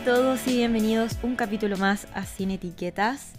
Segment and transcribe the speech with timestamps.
[0.00, 3.34] A todos y bienvenidos un capítulo más a Sin Etiquetas.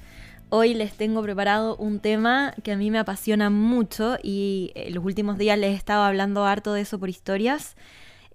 [0.49, 5.03] Hoy les tengo preparado un tema que a mí me apasiona mucho y en los
[5.03, 7.75] últimos días les he estado hablando harto de eso por historias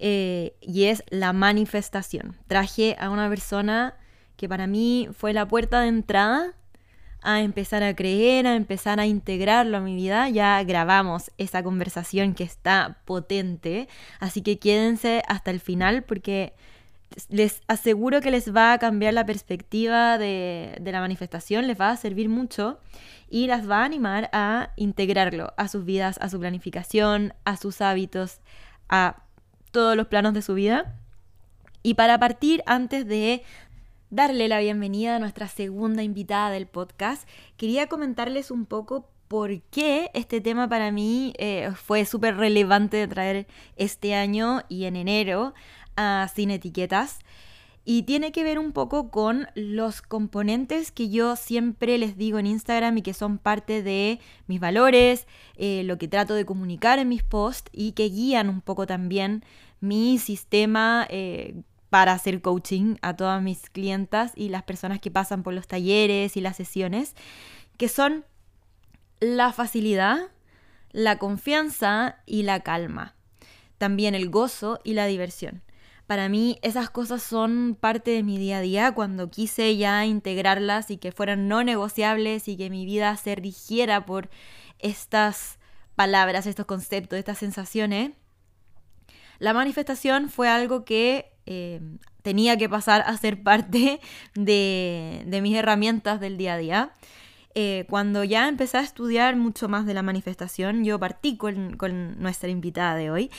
[0.00, 2.36] eh, y es la manifestación.
[2.48, 3.94] Traje a una persona
[4.36, 6.54] que para mí fue la puerta de entrada
[7.22, 10.28] a empezar a creer, a empezar a integrarlo a mi vida.
[10.30, 16.54] Ya grabamos esa conversación que está potente, así que quédense hasta el final porque
[17.28, 21.96] les aseguro que les va a cambiar la perspectiva de, la manifestación, les va a
[21.96, 22.78] servir mucho
[23.30, 27.80] y las va a animar a integrarlo a sus vidas, a su planificación, a sus
[27.80, 28.40] hábitos,
[28.88, 29.22] a
[29.70, 30.94] todos los planos de su vida.
[31.82, 33.42] Y para partir, antes de
[34.10, 40.10] darle la bienvenida a nuestra segunda invitada del podcast, quería comentarles un poco por qué
[40.14, 45.54] este tema para mí eh, fue súper relevante de traer este año y en enero
[45.96, 47.18] a Sin Etiquetas.
[47.88, 52.46] Y tiene que ver un poco con los componentes que yo siempre les digo en
[52.46, 57.08] Instagram y que son parte de mis valores, eh, lo que trato de comunicar en
[57.08, 59.44] mis posts y que guían un poco también
[59.80, 65.44] mi sistema eh, para hacer coaching a todas mis clientas y las personas que pasan
[65.44, 67.14] por los talleres y las sesiones,
[67.76, 68.24] que son
[69.20, 70.18] la facilidad,
[70.90, 73.14] la confianza y la calma.
[73.78, 75.62] También el gozo y la diversión.
[76.06, 80.90] Para mí esas cosas son parte de mi día a día cuando quise ya integrarlas
[80.90, 84.28] y que fueran no negociables y que mi vida se rigiera por
[84.78, 85.58] estas
[85.96, 88.12] palabras, estos conceptos, estas sensaciones.
[89.38, 91.80] La manifestación fue algo que eh,
[92.22, 94.00] tenía que pasar a ser parte
[94.34, 96.90] de, mis herramientas del día a día.
[97.58, 102.20] Eh, cuando ya empecé a estudiar mucho más de la manifestación, yo partí con, con
[102.20, 103.30] nuestra invitada de hoy,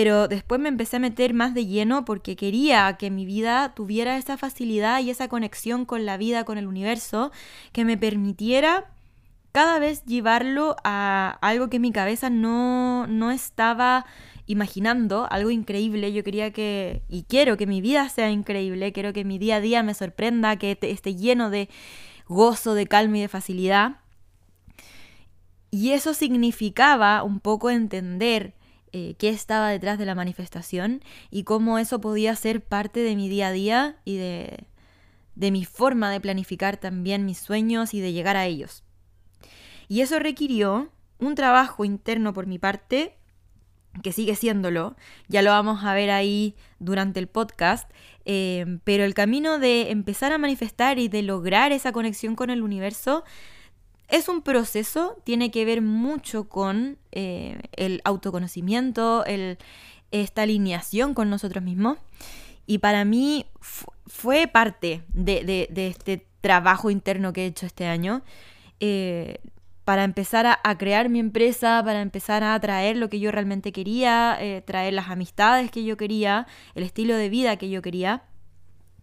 [0.00, 4.16] pero después me empecé a meter más de lleno porque quería que mi vida tuviera
[4.16, 7.32] esa facilidad y esa conexión con la vida, con el universo,
[7.72, 8.92] que me permitiera
[9.50, 14.06] cada vez llevarlo a algo que mi cabeza no, no estaba
[14.46, 16.12] imaginando algo increíble.
[16.12, 19.60] Yo quería que, y quiero que mi vida sea increíble, quiero que mi día a
[19.60, 21.68] día me sorprenda, que esté lleno de
[22.28, 23.96] gozo, de calma y de facilidad.
[25.72, 28.54] Y eso significaba un poco entender
[28.92, 33.28] eh, qué estaba detrás de la manifestación y cómo eso podía ser parte de mi
[33.28, 34.66] día a día y de,
[35.34, 38.84] de mi forma de planificar también mis sueños y de llegar a ellos.
[39.88, 43.18] Y eso requirió un trabajo interno por mi parte
[44.02, 44.96] que sigue siéndolo,
[45.28, 47.90] ya lo vamos a ver ahí durante el podcast,
[48.24, 52.62] eh, pero el camino de empezar a manifestar y de lograr esa conexión con el
[52.62, 53.24] universo
[54.08, 59.24] es un proceso, tiene que ver mucho con eh, el autoconocimiento,
[60.10, 61.98] esta alineación con nosotros mismos.
[62.66, 63.46] Y para mí
[64.06, 68.22] fue parte de, este trabajo interno que he hecho este año.
[68.80, 69.38] Eh,
[69.84, 74.36] para empezar a, crear mi empresa, para empezar a traer lo que yo realmente quería,
[74.38, 78.24] eh, traer las amistades que yo quería, el estilo de vida que yo quería.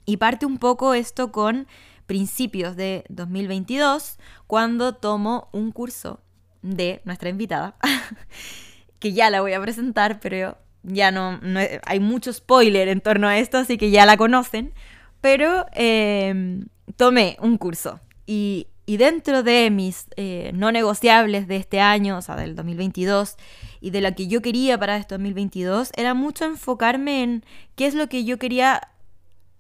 [0.05, 1.67] Y parte un poco esto con
[2.05, 4.17] principios de 2022,
[4.47, 6.21] cuando tomo un curso
[6.61, 7.75] de nuestra invitada,
[8.99, 11.39] que ya la voy a presentar, pero ya no,
[11.85, 14.73] hay mucho spoiler en torno a esto, así que ya la conocen,
[15.21, 16.67] pero em,
[16.97, 22.21] tomé un curso y y dentro de mis eh, no negociables de este año, o
[22.21, 23.35] sea, del 2022,
[23.81, 27.43] y de la que yo quería para este 2022, era mucho enfocarme en
[27.75, 28.89] qué es lo que yo quería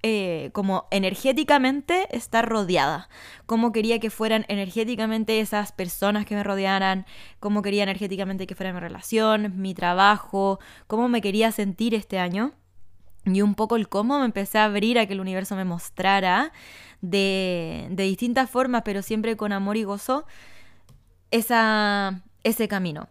[0.07, 3.09] eh, como energéticamente estar rodeada,
[3.47, 7.07] cómo quería que fueran energéticamente esas personas que me rodearan,
[7.39, 12.53] cómo quería energéticamente que fuera mi relación, mi trabajo, cómo me quería sentir este año.
[13.25, 16.51] Y un poco el cómo me empecé a abrir a que el universo me mostrara
[17.01, 20.27] de, distintas formas, pero siempre con amor y gozo,
[21.31, 23.09] esa, ese camino.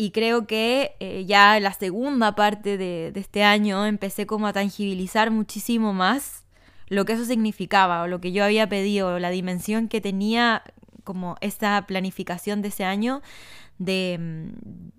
[0.00, 5.30] Y creo que eh, ya la segunda parte de, este año empecé como a tangibilizar
[5.30, 6.46] muchísimo más
[6.86, 10.62] lo que eso significaba o lo que yo había pedido, la dimensión que tenía
[11.04, 13.20] como esta planificación de ese año
[13.76, 14.18] de,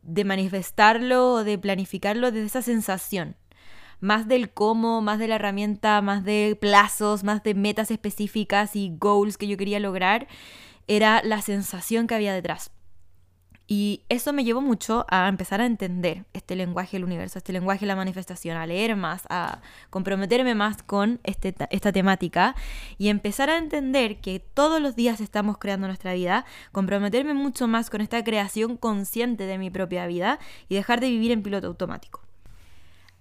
[0.03, 3.35] de manifestarlo o de planificarlo desde esa sensación
[4.01, 8.95] más del cómo, más de la herramienta, más de plazos, más de metas específicas y
[8.99, 10.27] goals que yo quería lograr,
[10.85, 12.69] era la sensación que había detrás.
[13.67, 17.81] Y eso me llevó mucho a empezar a entender este lenguaje del universo, este lenguaje
[17.81, 22.55] de la manifestación, a leer más, a comprometerme más con este, esta temática
[22.97, 27.89] y empezar a entender que todos los días estamos creando nuestra vida, comprometerme mucho más
[27.89, 32.21] con esta creación consciente de mi propia vida y dejar de vivir en piloto automático.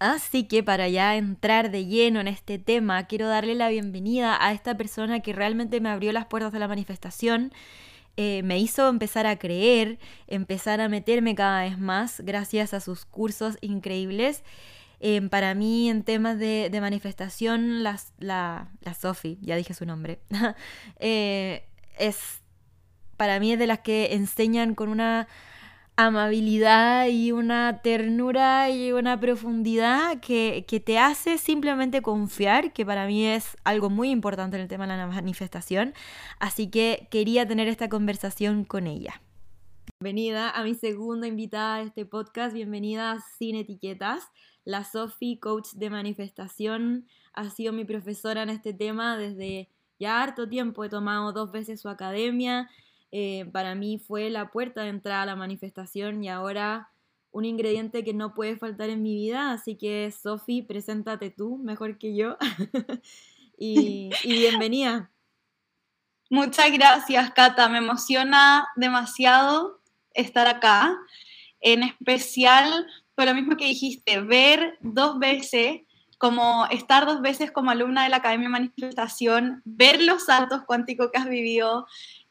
[0.00, 4.52] Así que para ya entrar de lleno en este tema, quiero darle la bienvenida a
[4.52, 7.52] esta persona que realmente me abrió las puertas de la manifestación,
[8.22, 13.06] eh, me hizo empezar a creer, empezar a meterme cada vez más gracias a sus
[13.06, 14.44] cursos increíbles.
[15.00, 18.69] Eh, para mí en temas de, manifestación, la, la,
[19.00, 20.20] Sofi, ya dije su nombre,
[20.99, 21.64] eh,
[21.99, 22.43] es
[23.17, 25.26] para mí es de las que enseñan con una
[25.96, 33.26] amabilidad y una ternura y una profundidad que, te hace simplemente confiar, que para mí
[33.26, 35.92] es algo muy importante en el tema de la manifestación.
[36.38, 39.20] Así que quería tener esta conversación con ella.
[40.00, 44.31] Bienvenida a mi segunda invitada a este podcast, bienvenida Sin Etiquetas.
[44.64, 50.48] La Sofi, coach de manifestación, ha sido mi profesora en este tema desde ya harto
[50.48, 50.84] tiempo.
[50.84, 52.69] He tomado dos veces su academia
[53.12, 56.91] eh, para mí fue la puerta de entrada a la manifestación y ahora
[57.33, 59.53] un ingrediente que no puede faltar en mi vida.
[59.53, 62.37] Así que, Sofi, preséntate tú, mejor que yo.
[63.59, 65.11] y, y bienvenida.
[66.29, 67.69] Muchas gracias, Cata.
[67.69, 69.81] Me emociona demasiado
[70.15, 70.97] estar acá.
[71.61, 72.87] En especial
[73.21, 75.83] por lo mismo que dijiste, ver dos veces
[76.17, 81.11] como estar dos veces como alumna de la Academia de Manifestación, ver los saltos cuánticos
[81.11, 81.87] que has vivido,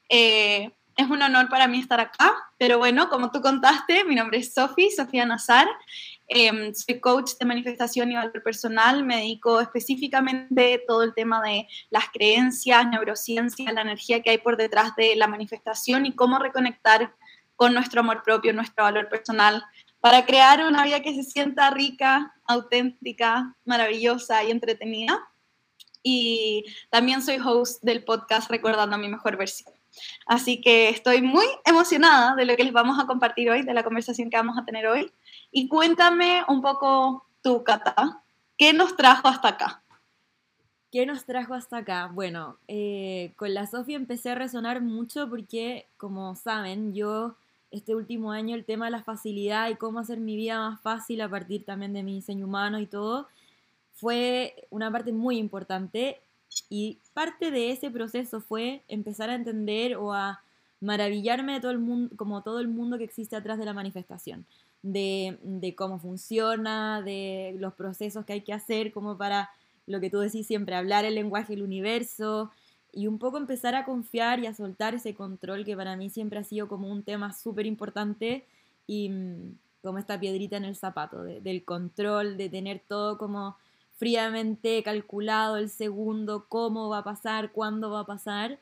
[0.09, 4.39] eh, es un honor para mí estar acá, pero bueno, como tú contaste, mi nombre
[4.39, 5.65] es Sofi, Sofía Nazar,
[6.27, 11.41] em, soy coach de manifestación y valor personal, me dedico específicamente a todo el tema
[11.41, 16.37] de las creencias, neurociencia, la energía que hay por detrás de la manifestación y cómo
[16.37, 17.15] reconectar
[17.55, 19.63] con nuestro amor propio, nuestro valor personal,
[20.01, 25.17] para crear una vida que se sienta rica, auténtica, maravillosa y entretenida.
[26.03, 29.78] Y también soy host del podcast Recordando a mi mejor versión.
[30.25, 33.83] Así que estoy muy emocionada de lo que les vamos a compartir hoy, de la
[33.83, 35.11] conversación que vamos a tener hoy.
[35.51, 38.23] Y cuéntame un poco tú, Cata,
[38.57, 39.83] ¿qué nos trajo hasta acá?
[40.91, 42.09] ¿Qué nos trajo hasta acá?
[42.11, 47.35] Bueno, eh, con la Sofía empecé a resonar mucho porque, como saben, yo
[47.71, 51.21] este último año el tema de la facilidad y cómo hacer mi vida más fácil
[51.21, 53.27] a partir también de mi diseño humano y todo,
[53.93, 56.21] fue una parte muy importante
[56.69, 60.41] y parte de ese proceso fue empezar a entender o a
[60.81, 64.45] maravillarme de todo el mundo, como todo el mundo que existe atrás de la manifestación,
[64.81, 69.49] de, cómo funciona, de los procesos que hay que hacer, como para
[69.87, 72.51] lo que tú decís siempre, hablar el lenguaje del universo
[72.91, 76.39] y un poco empezar a confiar y a soltar ese control que para mí siempre
[76.39, 78.45] ha sido como un tema súper importante
[78.87, 83.57] y mm, como esta piedrita en el zapato, del control, de tener todo como
[83.99, 88.57] fríamente calculado el segundo, cómo va a pasar, cuándo va a pasar,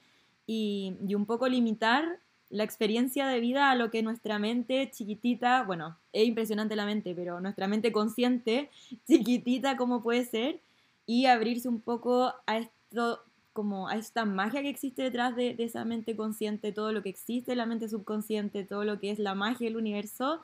[0.48, 2.20] y, un poco limitar
[2.50, 7.14] la experiencia de vida a lo que nuestra mente chiquitita, bueno, es impresionante la mente,
[7.14, 8.72] pero nuestra mente consciente,
[9.08, 10.60] chiquitita como puede ser,
[11.06, 13.22] y abrirse un poco a esto,
[13.54, 17.52] como a esta magia que existe detrás de, esa mente consciente, todo lo que existe
[17.52, 20.42] en la mente subconsciente, todo lo que es la magia del universo,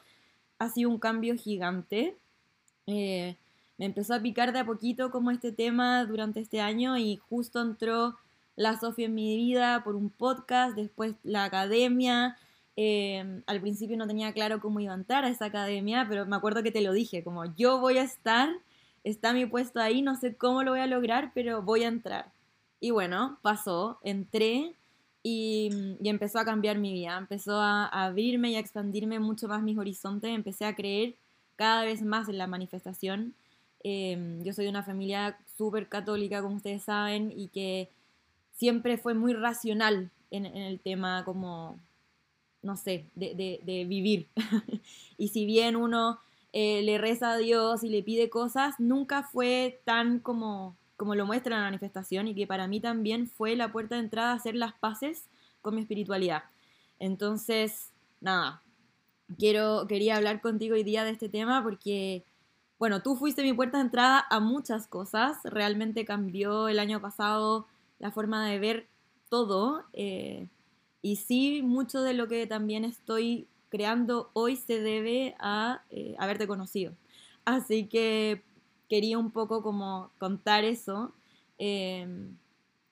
[0.60, 2.16] ha sido un cambio gigante.
[2.86, 3.38] Eh,
[3.78, 7.62] me empezó a picar de a poquito como este tema durante este año y justo
[7.62, 8.16] entró
[8.56, 12.38] la Sofía en mi vida por un podcast, después la academia.
[12.76, 16.36] Em, al principio no tenía claro cómo iba a entrar a esa academia, pero me
[16.36, 18.50] acuerdo que te lo dije, como yo voy a estar,
[19.04, 22.32] está mi puesto ahí, no sé cómo lo voy a lograr, pero voy a entrar.
[22.80, 24.76] Y bueno, pasó, entré
[25.24, 25.70] y,
[26.02, 29.64] y empezó a cambiar mi vida, empezó a, a abrirme y a expandirme mucho más
[29.64, 31.16] mis horizontes, empecé a creer
[31.56, 33.36] cada vez más en la manifestación
[33.84, 37.90] Em, yo soy de una familia súper católica, como ustedes saben, y que
[38.54, 41.80] siempre fue muy racional en, el tema como,
[42.62, 44.30] no sé, de, vivir.
[45.18, 46.20] y si bien uno
[46.54, 51.26] eh, le reza a Dios y le pide cosas, nunca fue tan como, como lo
[51.26, 54.56] muestra la manifestación y que para mí también fue la puerta de entrada a hacer
[54.56, 55.26] las paces
[55.62, 56.44] con mi espiritualidad.
[57.00, 58.64] Entonces, nada,
[59.38, 62.24] quiero, quería hablar contigo hoy día de este tema porque
[62.84, 65.38] bueno, tú fuiste mi puerta de entrada a muchas cosas.
[65.46, 67.66] Realmente cambió el año pasado
[67.98, 68.88] la forma de ver
[69.30, 69.86] todo.
[69.94, 70.50] Eh,
[71.02, 76.46] y sí, mucho de lo que también estoy creando hoy se debe a eh, haberte
[76.46, 76.94] conocido.
[77.46, 78.44] Así que
[78.90, 81.14] quería un poco como contar eso.
[81.58, 82.36] Em,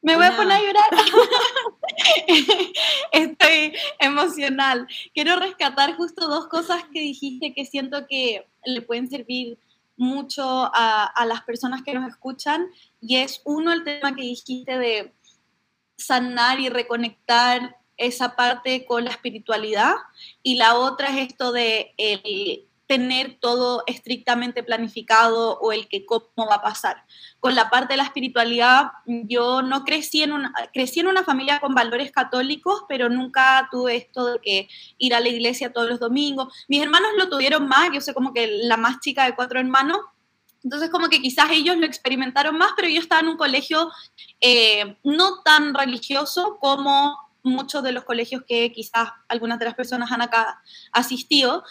[0.01, 0.89] Me voy a poner a llorar.
[3.11, 4.87] Estoy emocional.
[5.13, 9.57] Quiero rescatar justo dos cosas que dijiste que siento que le pueden servir
[10.01, 10.43] mucho
[10.73, 12.65] a, las personas que nos escuchan
[12.99, 15.13] y es uno el tema que dijiste de
[15.95, 19.93] sanar y reconectar esa parte con la espiritualidad
[20.41, 26.45] y la otra es esto de el tener todo estrictamente planificado o el que cómo
[26.49, 27.05] va a pasar.
[27.39, 31.61] Con la parte de la espiritualidad, yo no crecí en una, crecí en una familia
[31.61, 34.67] con valores católicos, pero nunca tuve esto de que
[34.97, 36.53] ir a la iglesia todos los domingos.
[36.67, 40.01] Mis hermanos lo tuvieron más, yo sé como que la más chica de cuatro hermanos,
[40.61, 43.89] entonces como que quizás ellos lo experimentaron más, pero yo estaba en un colegio
[44.41, 50.11] eh, no tan religioso como muchos de los colegios que quizás algunas de las personas
[50.11, 51.63] han acá asistido.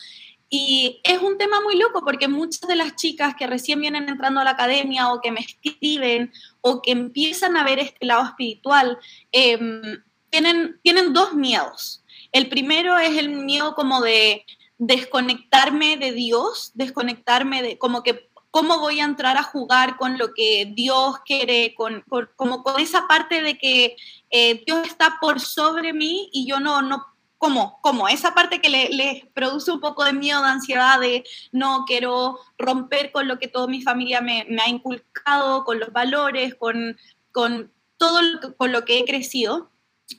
[0.52, 4.40] Y es un tema muy loco porque muchas de las chicas que recién vienen entrando
[4.40, 8.98] a la academia o que me escriben o que empiezan a ver este lado espiritual,
[9.30, 12.02] em, tienen, tienen dos miedos.
[12.32, 14.44] El primero es el miedo como de
[14.78, 20.34] desconectarme de Dios, desconectarme de como que cómo voy a entrar a jugar con lo
[20.34, 22.04] que Dios quiere, con,
[22.34, 23.96] como con esa parte de que
[24.30, 27.06] eh, Dios está por sobre mí y yo no, no
[27.40, 27.78] ¿Cómo?
[27.80, 28.06] ¿Cómo?
[28.06, 33.12] Esa parte que le produce un poco de miedo, de ansiedad, de no quiero romper
[33.12, 36.98] con lo que toda mi familia me, ha inculcado, con los valores, con,
[37.32, 39.70] con todo lo, con lo que he crecido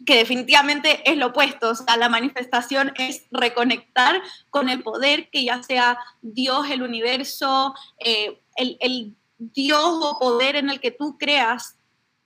[0.04, 5.62] que definitivamente es lo opuesto, o la manifestación es reconectar con el poder que ya
[5.62, 11.78] sea Dios, el universo, eh, el, el, Dios o poder en el que tú creas,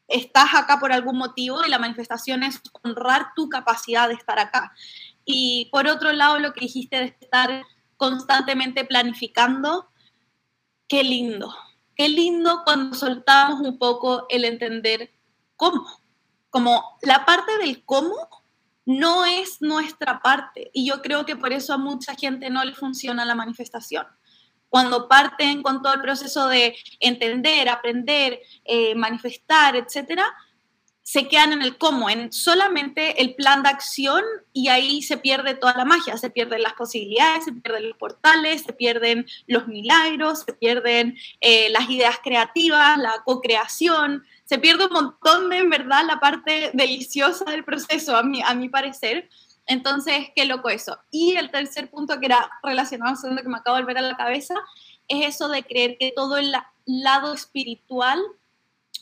[0.07, 4.74] estás acá por algún motivo y la manifestación es honrar tu capacidad de estar acá.
[5.25, 7.63] Y por otro lado, lo que dijiste de estar
[7.97, 9.89] constantemente planificando,
[10.88, 11.55] qué lindo,
[11.95, 15.12] qué lindo cuando soltamos un poco el entender
[15.55, 15.85] cómo
[16.55, 18.15] como la parte del cómo
[18.85, 20.71] no es nuestra parte.
[20.74, 24.05] Y yo creo que por eso a mucha gente no le funciona la manifestación.
[24.75, 30.25] Cuando parten con todo el proceso de entender, aprender, eh, manifestar, etcétera,
[31.01, 35.53] se quedan en el cómo, en solamente el plan de acción y ahí se pierde
[35.53, 40.44] toda la magia, se pierden las posibilidades, se pierden los portales, se pierden los milagros,
[40.46, 46.03] se pierden eh, las ideas creativas, la co-creación, se pierde un montón de, en verdad,
[46.05, 49.29] la parte deliciosa del proceso, a mi, a mi parecer.
[49.67, 50.98] Entonces, qué loco eso.
[51.12, 54.17] Y el tercer punto que era relacionado segundo que me acabo de volver a la
[54.17, 54.55] cabeza,
[55.07, 56.53] es eso de creer que todo el
[56.86, 58.19] lado espiritual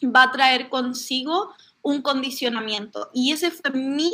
[0.04, 3.10] va a traer consigo un condicionamiento.
[3.14, 4.12] Y ese fue mi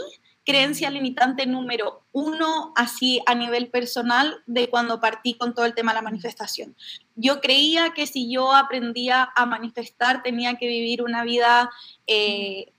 [0.49, 5.91] creencia limitante número uno, así a nivel personal, de cuando partí con todo el tema
[5.91, 6.75] de la manifestación.
[7.15, 11.69] Yo creía que si yo aprendía a manifestar, tenía que vivir una vida,
[12.07, 12.73] eh,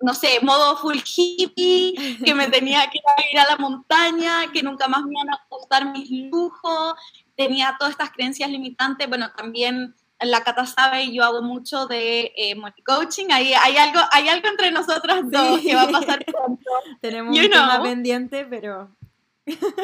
[0.00, 3.00] no sé, modo full hippie, que me tenía que
[3.32, 6.94] ir a la montaña, que nunca más me iban a costar mis lujos,
[7.36, 12.32] tenía todas estas creencias limitantes, bueno, también la Cata sabe y yo hago mucho de
[12.36, 13.26] eh, money coaching.
[13.30, 16.70] Hay, hay, algo, hay algo entre nosotras dos que va a pasar pronto.
[17.00, 18.90] Tenemos un tema pendiente, pero...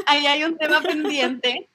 [0.07, 1.71] Ahí hay un tema pendiente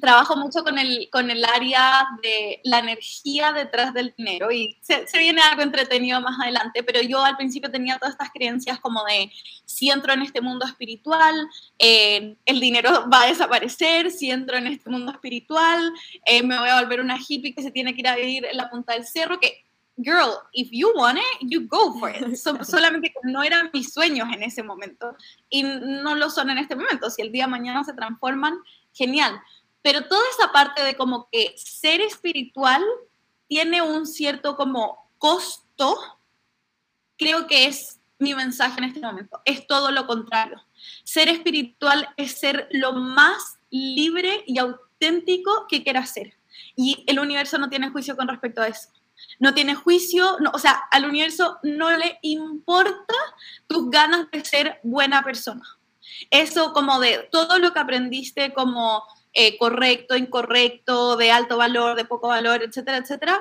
[0.00, 5.04] trabajo mucho con el, con el área de la energía detrás del dinero y se,
[5.18, 9.30] viene algo entretenido más adelante, pero yo al principio tenía todas estas creencias como de
[9.64, 14.68] si entro en este mundo espiritual, eh, el dinero va a desaparecer, si entro en
[14.68, 15.92] este mundo espiritual,
[16.24, 18.56] eh, me voy a volver una hippie que se tiene que ir a vivir en
[18.56, 19.64] la punta del cerro, que
[20.02, 22.36] girl, if you want it, you go for it.
[22.64, 25.14] solamente que no eran mis sueños en ese momento
[25.48, 27.10] y no lo son en este momento.
[27.10, 28.58] Si el día de mañana se transforman,
[28.92, 29.40] genial.
[29.82, 32.84] Pero toda esa parte de como que ser espiritual
[33.48, 35.98] tiene un cierto como costo,
[37.16, 39.40] creo que es mi mensaje en este momento.
[39.44, 40.62] Es todo lo contrario.
[41.04, 46.34] Ser espiritual es ser lo más libre y auténtico que quieras ser.
[46.76, 48.88] Y el universo no tiene juicio con respecto a eso.
[49.38, 53.14] No tiene juicio, no, o sea, al universo no le importa
[53.66, 55.62] tus ganas de ser buena persona.
[56.30, 59.02] Eso como de todo lo que aprendiste como
[59.32, 63.40] eh, correcto, incorrecto, de alto valor, de poco valor, etcétera, etcétera,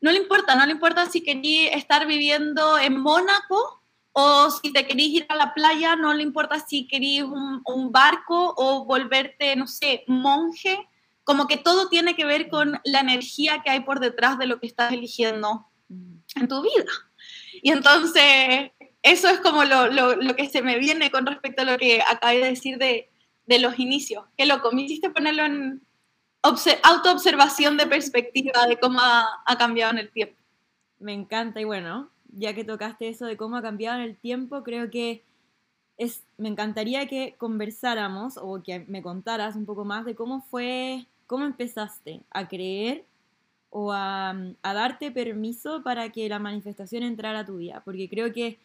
[0.00, 3.82] no le importa, no le importa si querías estar viviendo en Mónaco
[4.12, 7.90] o si te querís ir a la playa, no le importa si querís un, un,
[7.90, 10.78] barco o volverte, no sé, monje,
[11.24, 14.60] como que todo tiene que ver con la energía que hay por detrás de lo
[14.60, 16.92] que estás eligiendo en tu vida.
[17.62, 18.72] Y entonces,
[19.04, 22.38] eso es como lo, lo, que se me viene con respecto a lo que acabé
[22.38, 23.10] de decir de,
[23.46, 24.24] de los inicios.
[24.36, 25.82] Qué loco, me hiciste ponerlo en
[26.42, 30.40] autoobservación de perspectiva de cómo ha, cambiado en el tiempo.
[30.98, 34.62] Me encanta y bueno, ya que tocaste eso de cómo ha cambiado en el tiempo,
[34.62, 35.22] creo que
[35.98, 41.06] es, me encantaría que conversáramos o que me contaras un poco más de cómo fue,
[41.26, 43.04] cómo empezaste a creer
[43.68, 44.30] o a,
[44.62, 48.58] a, darte permiso para que la manifestación entrara a tu vida, porque creo que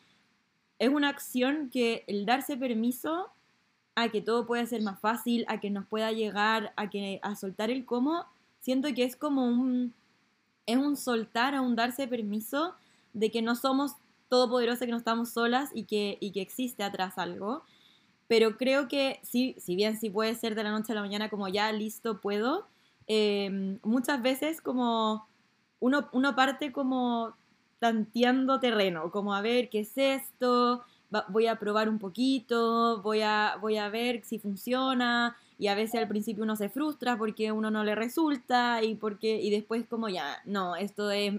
[0.80, 3.28] es una acción que el darse permiso
[3.96, 7.36] a que todo puede ser más fácil, a que nos pueda llegar, a que a
[7.36, 8.26] soltar el cómo,
[8.62, 9.94] siento que es como un
[10.70, 12.76] es un soltar, a un darse permiso
[13.14, 13.96] de que no somos
[14.28, 17.64] todopoderosas, que no estamos solas y que, y que existe atrás algo.
[18.28, 21.30] Pero creo que sí, si bien sí puede ser de la noche a la mañana
[21.30, 22.68] como ya listo, puedo,
[23.08, 25.28] em, muchas veces como
[25.80, 27.34] uno, uno parte como
[27.80, 30.84] tanteando terreno, como a ver qué es esto,
[31.30, 36.00] voy a probar un poquito, voy a, voy a ver si funciona, y a veces
[36.00, 40.08] al principio uno se frustra porque uno no le resulta y porque y después como
[40.08, 41.34] ya, no, esto es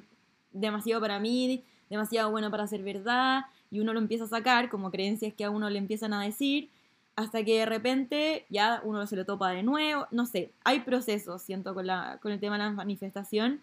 [0.53, 4.91] demasiado para mí, demasiado bueno para ser verdad y uno lo empieza a sacar como
[4.91, 6.69] creencias que a uno le empiezan a decir
[7.17, 11.43] hasta que de repente ya uno se lo topa de nuevo, no sé, hay procesos,
[11.43, 13.61] siento, con, la, con el tema de la manifestación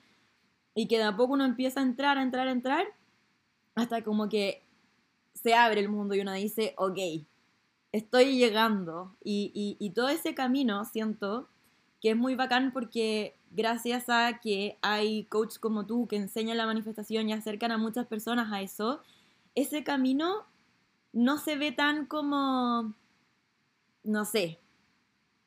[0.78, 2.86] y que de a poco uno empieza a entrar, a entrar, a entrar
[3.74, 4.64] hasta como que
[5.34, 7.00] se abre el mundo y uno dice, ok,
[7.92, 9.16] estoy llegando.
[9.24, 11.50] Y, todo ese camino siento
[12.00, 16.68] que es muy bacán porque gracias a que hay coaches como tú que enseñan la
[16.68, 19.02] manifestación y acercan a muchas personas a eso,
[19.56, 20.46] ese camino
[21.12, 22.94] no se ve tan como,
[24.04, 24.60] no sé,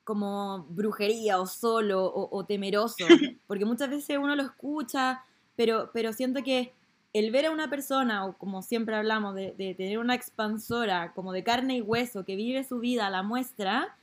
[0.04, 2.97] como brujería o solo o, temeroso,
[3.47, 5.25] porque muchas veces uno lo escucha,
[5.57, 6.73] pero, pero siento que
[7.12, 11.42] el ver a una persona, o como siempre hablamos, de, tener una expansora como de
[11.42, 13.97] carne y hueso que vive su vida a la muestra,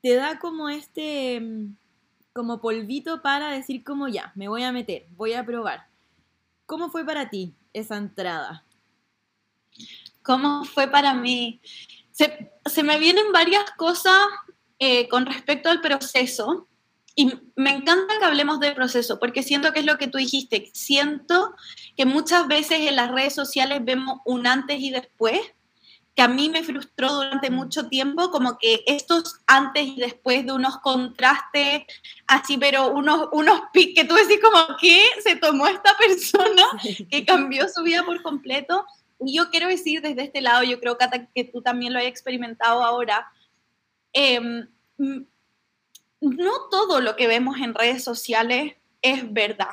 [0.00, 1.76] te da como este, mm,
[2.32, 5.88] como polvito para decir como ya, me voy a meter, voy a probar.
[6.66, 8.64] ¿Cómo fue para ti esa entrada?
[10.22, 11.60] ¿Cómo fue para mí?
[12.12, 14.26] Se, me vienen varias cosas
[14.78, 16.68] eh, con respecto al proceso.
[17.14, 20.70] Y me encanta que hablemos del proceso, porque siento que es lo que tú dijiste.
[20.72, 21.52] Siento
[21.96, 25.40] que muchas veces en las redes sociales vemos un antes y después,
[26.14, 30.52] que a mí me frustró durante mucho tiempo, como que estos antes y después de
[30.52, 31.86] unos contrastes
[32.28, 36.64] así, pero unos, unos que tú decís como, ¿qué se tomó esta persona
[37.10, 38.86] que cambió su vida por completo?
[39.18, 42.10] Y yo quiero decir desde este lado, yo creo, Cata, que tú también lo hayas
[42.10, 43.26] experimentado ahora,
[44.12, 49.70] eh, no todo lo que vemos en redes sociales es verdad.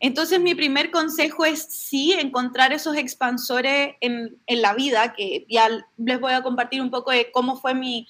[0.00, 6.20] Entonces mi primer consejo es sí encontrar esos expansores en, la vida, que ya les
[6.20, 8.06] voy a compartir un poco de cómo fue mi,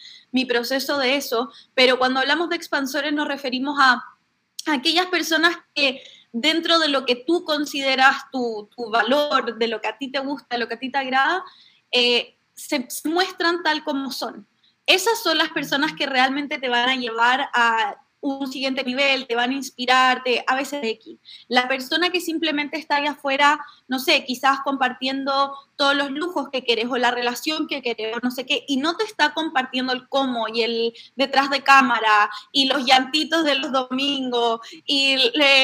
[0.47, 4.05] proceso de eso, pero cuando hablamos de expansores nos referimos a,
[4.67, 9.97] aquellas personas que dentro de lo que tú consideras tu, valor, de lo que a
[9.97, 11.43] ti te gusta, lo que a ti te agrada,
[11.91, 14.47] eh, se muestran tal como son
[14.89, 19.37] esas son las personas que realmente te van a llevar a un siguiente nivel, te
[19.37, 21.19] van a inspirarte, a veces de X.
[21.47, 26.65] La persona que simplemente está ahí afuera, no sé, quizás compartiendo todos los lujos que
[26.65, 29.93] querés o la relación que querés o no sé qué, y no te está compartiendo
[29.93, 35.17] el cómo y el detrás de cámara y los llantitos de los domingos y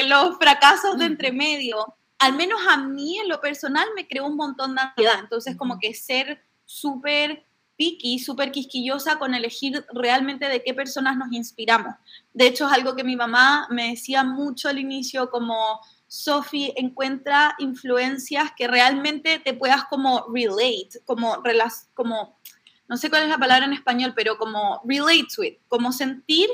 [0.07, 1.95] los fracasos de entre medio.
[2.19, 5.19] Al menos a mí en lo personal me creó un montón de ansiedad.
[5.19, 7.43] Entonces como que ser súper
[7.77, 11.93] picky, súper quisquillosa con elegir realmente de qué personas nos inspiramos.
[12.33, 17.55] De hecho, es algo que mi mamá me decía mucho al inicio, como, Sophie, encuentra
[17.59, 21.41] influencias que realmente te puedas como relate, como,
[21.93, 22.39] como,
[22.87, 26.49] no sé cuál es la palabra en español, pero como relate to it, como sentir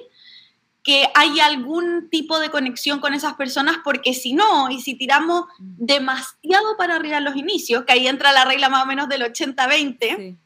[0.84, 5.46] que hay algún tipo de conexión con esas personas, porque si no, y si tiramos
[5.60, 5.76] mm.
[5.78, 10.38] demasiado para arriba los inicios, que ahí entra la regla más o menos del 80-20,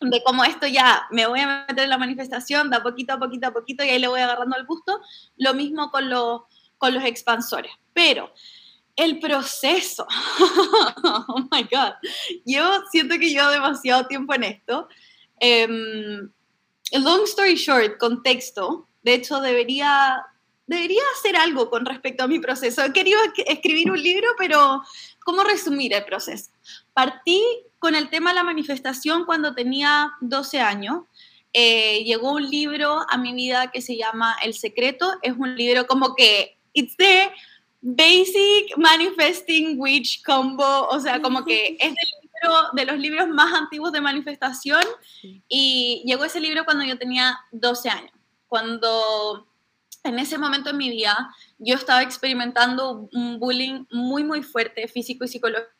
[0.00, 3.48] de cómo esto ya me voy a meter en la manifestación, da poquito a poquito
[3.48, 5.00] a poquito y ahí le voy agarrando el gusto.
[5.36, 6.10] Lo mismo con,
[6.78, 7.72] con los expansores.
[7.92, 8.32] Pero
[8.96, 10.06] el proceso,
[11.04, 11.92] oh my God,
[12.44, 14.88] yo siento que llevo demasiado tiempo en esto.
[15.40, 16.30] Um,
[16.92, 20.22] long story short, contexto, de hecho debería,
[20.66, 22.82] debería hacer algo con respecto a mi proceso.
[22.82, 24.82] He querido escribir un libro, pero
[25.24, 26.50] ¿cómo resumir el proceso?
[26.92, 27.42] Partí
[27.80, 31.04] con el tema de la manifestación cuando tenía 12 años.
[31.52, 35.14] Eh, llegó un libro a mi vida que se llama El Secreto.
[35.22, 37.32] Es un libro como que, it's the
[37.80, 41.94] basic manifesting witch combo, o sea, como que es
[42.74, 44.84] de los libros más antiguos de manifestación.
[45.48, 48.12] Y llegó ese libro cuando yo tenía 12 años.
[48.46, 49.48] Cuando
[50.04, 55.24] en ese momento en mi vida yo estaba experimentando un bullying muy, muy fuerte, físico
[55.24, 55.79] y psicológico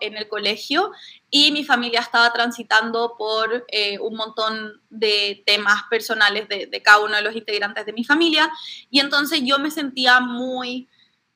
[0.00, 0.92] en el colegio
[1.30, 7.00] y mi familia estaba transitando por eh, un montón de temas personales de, de, cada
[7.00, 8.48] uno de los integrantes de mi familia
[8.88, 10.88] y entonces yo me sentía muy,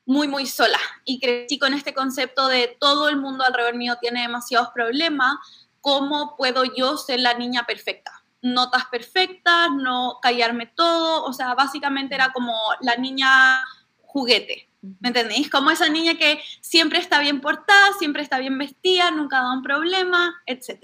[0.06, 4.22] muy, muy sola y crecí con este concepto de todo el mundo alrededor mío tiene
[4.22, 5.34] demasiados problemas,
[5.80, 8.22] ¿cómo puedo yo ser la niña perfecta?
[8.42, 13.64] notas perfectas, no callarme todo, o sea, básicamente era como la niña
[14.00, 15.48] juguete, ¿me entendéis?
[15.48, 19.62] Como esa niña que siempre está bien portada, siempre está bien vestida, nunca da un
[19.62, 20.80] problema, etc.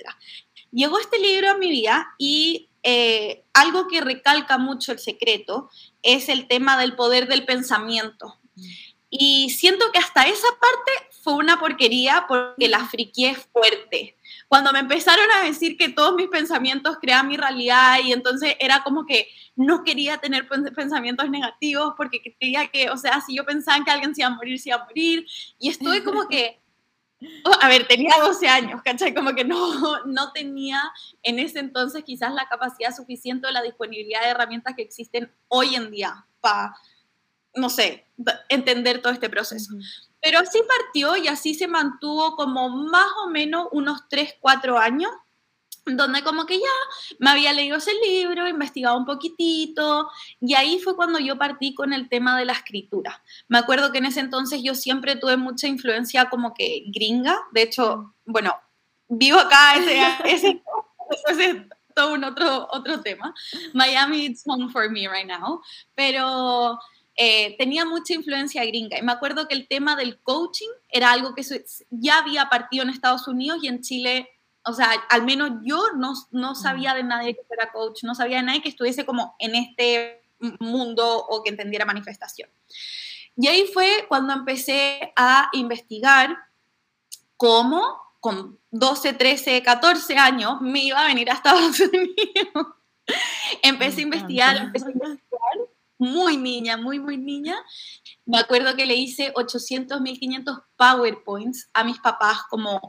[0.71, 5.69] Llegó este libro a mi vida y eh, algo que recalca mucho el secreto
[6.03, 8.39] es el tema del poder del pensamiento.
[9.11, 14.17] Y siento que hasta esa parte fue una porquería porque la friqué fuerte.
[14.49, 18.83] Cuando me empezaron a decir que todos mis pensamientos crean mi realidad y entonces era
[18.83, 23.85] como que no quería tener pensamientos negativos porque creía que, o sea, si yo pensaba
[23.85, 25.27] que alguien se iba a morir, se iba a morir.
[25.59, 26.61] Y estuve como que,
[27.45, 29.13] oh, a ver, tenía 12 años, ¿cachai?
[29.13, 30.81] Como que no, no tenía
[31.23, 35.75] en ese entonces quizás la capacidad suficiente o la disponibilidad de herramientas que existen hoy
[35.75, 36.75] en día para,
[37.59, 38.07] no sé,
[38.49, 39.75] entender todo este proceso.
[40.21, 45.11] Pero así partió y así se mantuvo como más o menos unos 3, 4 años,
[45.85, 50.97] donde como que ya me había leído ese libro, investigado un poquitito, y ahí fue
[50.97, 53.23] cuando yo partí con el tema de la escritura.
[53.49, 57.63] Me acuerdo que en ese entonces yo siempre tuve mucha influencia como que gringa, de
[57.63, 58.55] hecho, bueno,
[59.09, 60.63] vivo acá, ese, ese,
[61.29, 63.35] ese todo un otro, otro tema.
[63.75, 65.61] Miami, it's home for me right now,
[65.97, 66.79] pero
[67.21, 68.97] eh, tenía mucha influencia gringa.
[68.97, 71.43] Y me acuerdo que el tema del coaching era algo que
[71.91, 74.29] ya había partido en Estados Unidos y en Chile,
[74.65, 78.37] o sea, al menos yo no, no sabía de nadie que fuera coach, no sabía
[78.37, 80.23] de nadie que estuviese como en este
[80.61, 82.49] mundo o que entendiera manifestación.
[83.37, 86.37] Y ahí fue cuando empecé a investigar
[87.37, 92.77] cómo con 12, 13, 14 años me iba a venir a Estados Unidos.
[93.65, 95.28] empecé a investigar, empecé a investigar
[95.99, 97.57] muy niña, muy, muy niña,
[98.25, 102.81] me acuerdo que le hice 800, 1500 PowerPoints a mis papás como,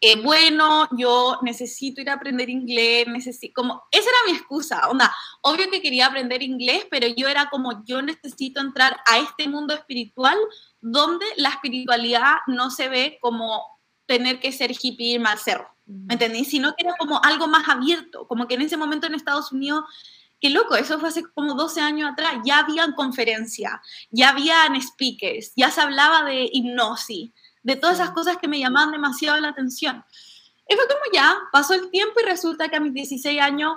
[0.00, 5.14] eh, bueno, yo necesito ir a aprender inglés, necesito, como, esa era mi excusa, onda,
[5.42, 9.72] obvio que quería aprender inglés, pero yo era como, yo necesito entrar a este mundo
[9.72, 10.36] espiritual
[10.80, 13.62] donde la espiritualidad no se ve como
[14.06, 16.44] tener que ser hippie y irme al cerro, ¿me entendí?
[16.44, 19.84] Sino que era como algo más abierto, como que en ese momento en Estados Unidos
[20.40, 22.34] Qué loco, eso fue hace como 12 años atrás.
[22.44, 23.72] Ya habían conferencias,
[24.10, 28.92] ya habían speakers, ya se hablaba de hipnosis, de todas esas cosas que me llamaban
[28.92, 30.04] demasiado la atención.
[30.68, 33.76] Y fue como ya, pasó el tiempo y resulta que a mis 16 años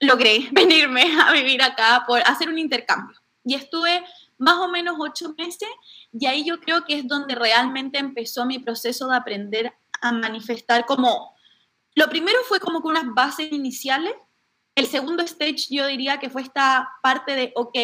[0.00, 3.16] logré venirme a vivir acá por hacer un intercambio.
[3.44, 4.04] Y estuve
[4.38, 5.68] más o menos ocho meses
[6.12, 10.84] y ahí yo creo que es donde realmente empezó mi proceso de aprender a manifestar
[10.84, 11.34] como,
[11.94, 14.12] lo primero fue como con unas bases iniciales
[14.76, 17.76] el segundo stage yo diría que fue esta parte de, ok,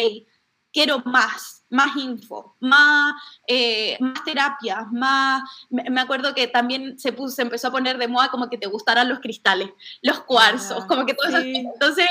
[0.71, 3.13] quiero más, más info, más,
[3.47, 5.41] eh, más terapia, más...
[5.69, 8.67] Me acuerdo que también se, puso, se empezó a poner de moda como que te
[8.67, 9.69] gustaran los cristales,
[10.03, 11.39] los cuarzos, como que todo eso.
[11.39, 12.07] Entonces,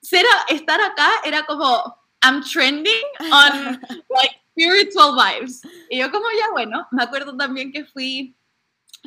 [0.00, 2.92] ser, estar acá era como, I'm trending
[3.30, 5.60] on like spiritual vibes.
[5.90, 8.34] Y yo como ya, bueno, me acuerdo también que fui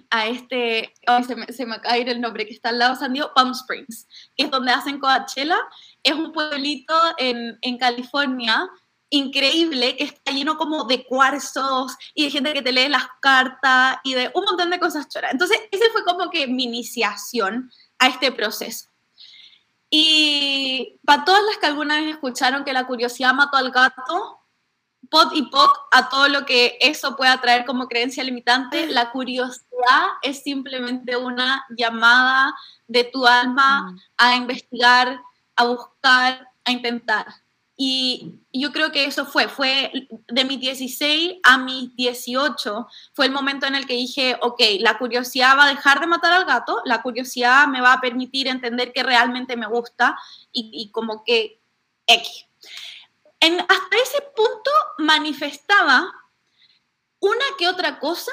[0.09, 0.93] a este,
[1.27, 3.13] se, me, se, me, acaba de ir el nombre, que está al lado de San
[3.13, 5.57] Diego, Palm Springs, que es donde hacen Coachella.
[6.03, 8.69] Es un pueblito en, en California
[9.09, 13.97] increíble que está lleno como de cuarzos y de gente que te lee las cartas
[14.03, 15.31] y de un montón de cosas choras.
[15.31, 18.89] Entonces, ese fue como que mi iniciación a este proceso.
[19.89, 24.39] Y para todas las que alguna vez escucharon que la curiosidad mató al gato,
[25.09, 29.66] pot y poc a todo lo que eso pueda traer como creencia limitante, la curiosidad
[30.21, 32.53] es simplemente una llamada
[32.87, 33.99] de tu alma mm.
[34.17, 35.21] a investigar,
[35.55, 37.27] a buscar, a intentar.
[37.79, 39.91] Y yo creo que eso fue, fue
[40.27, 44.97] de mis 16 a mis 18, fue el momento en el que dije, ok, la
[44.97, 48.93] curiosidad va a dejar de matar al gato, la curiosidad me va a permitir entender
[48.93, 50.17] que realmente me gusta
[50.51, 51.61] y, y como que
[52.07, 52.47] X,
[53.39, 56.11] en, hasta ese punto manifestaba
[57.19, 58.31] una que otra cosa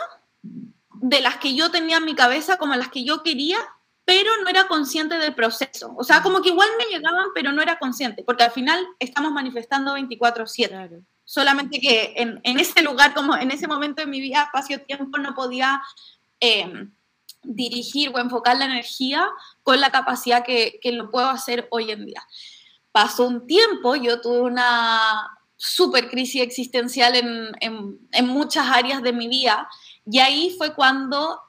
[1.01, 3.59] de las que yo tenía en mi cabeza, como las que yo quería,
[4.05, 5.95] pero no era consciente del proceso.
[5.97, 9.33] O sea, como que igual me llegaban, pero no era consciente, porque al final estamos
[9.33, 11.05] manifestando 24/7.
[11.25, 15.83] Solamente que en, ese lugar, como en ese momento de mi vida, espacio-tiempo, no podía
[16.41, 16.93] em,
[17.43, 19.27] dirigir o enfocar la energía
[19.63, 22.23] con la capacidad que, que lo puedo hacer hoy en día
[22.95, 29.69] pasó un tiempo, yo tuve una super crisis existencial en, muchas áreas de mi vida
[30.07, 31.41] y ahí fue cuando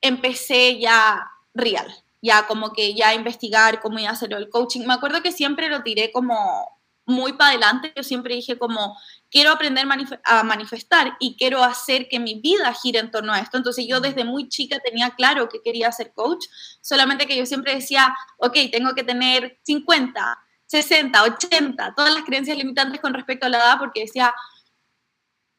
[0.00, 1.86] empecé ya real,
[2.22, 4.86] ya como que ya investigar cómo iba a hacer el coaching.
[4.86, 8.96] Me acuerdo que siempre lo tiré como muy para adelante, yo siempre dije como,
[9.30, 9.84] quiero aprender
[10.24, 13.56] a manifestar y quiero hacer que mi vida gire en torno a esto.
[13.56, 16.46] Entonces yo desde muy chica tenía claro que quería ser coach,
[16.80, 22.56] solamente que yo siempre decía, ok, tengo que tener 50, 60, 80, todas las creencias
[22.56, 24.32] limitantes con respecto a la edad, porque decía,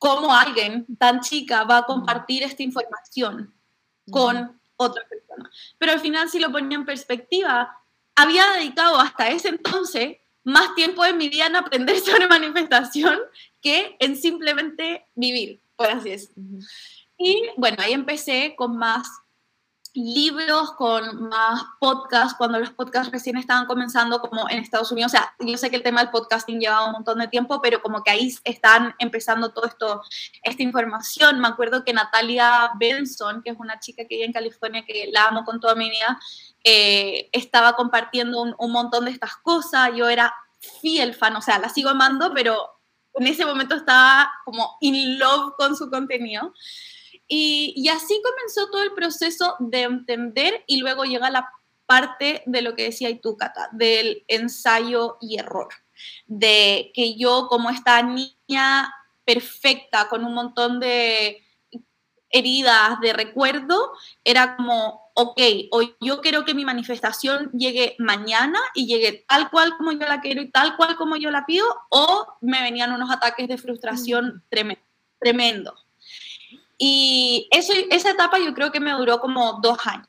[0.01, 3.53] ¿cómo alguien tan chica va a compartir esta información
[4.09, 5.47] con otra persona?
[5.77, 7.77] Pero al final, si lo ponía en perspectiva,
[8.15, 13.19] había dedicado hasta ese entonces más tiempo en mi vida en aprender sobre manifestación
[13.61, 16.65] que en simplemente vivir, por así decirlo.
[17.19, 19.07] Y bueno, ahí empecé con más
[19.93, 25.12] libros, con más podcasts, cuando los podcasts recién estaban comenzando como en Estados Unidos.
[25.13, 27.82] O sea, yo sé que el tema del podcasting lleva un montón de tiempo, pero
[27.82, 30.01] como que ahí están empezando todo esto,
[30.43, 31.39] esta información.
[31.39, 35.27] Me acuerdo que Natalia Benson, que es una chica que vive en California, que la
[35.27, 36.19] amo con toda mi vida,
[36.63, 40.34] eh, estaba compartiendo un, un, montón de estas cosas, yo era
[40.82, 42.69] fiel fan, o sea, la sigo amando, pero
[43.15, 46.54] en ese momento estaba como in love con su contenido.
[47.33, 51.49] Y, y así comenzó todo el proceso de entender y luego llega la
[51.85, 55.69] parte de lo que decía tú, Cata, del ensayo y error,
[56.25, 61.41] de que yo como esta niña perfecta con un montón de
[62.31, 63.93] heridas de recuerdo,
[64.25, 65.39] era como, ok,
[65.71, 70.19] hoy yo quiero que mi manifestación llegue mañana y llegue tal cual como yo la
[70.19, 74.43] quiero y tal cual como yo la pido, o me venían unos ataques de frustración
[74.49, 74.83] tremendo.
[75.17, 75.75] tremendo.
[76.83, 80.07] Y eso, esa etapa yo creo que me duró como dos años.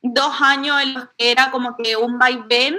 [0.00, 2.76] Dos años en los que era como que un vaivén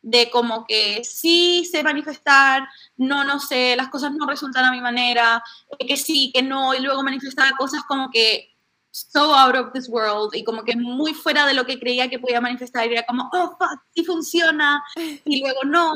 [0.00, 2.66] de como que sí sé manifestar,
[2.96, 5.44] no, no sé, las cosas no resultan a mi manera,
[5.78, 8.56] que sí, que no, y luego manifestar cosas como que
[8.90, 12.18] so out of this world y como que muy fuera de lo que creía que
[12.18, 15.92] podía manifestar y era como, oh, fuck, sí funciona, y luego no.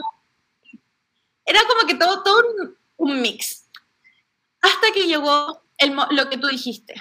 [1.46, 2.42] Era como que todo, todo
[2.98, 3.70] un, mix.
[4.60, 6.94] Hasta que llegó el, lo que tú dijiste,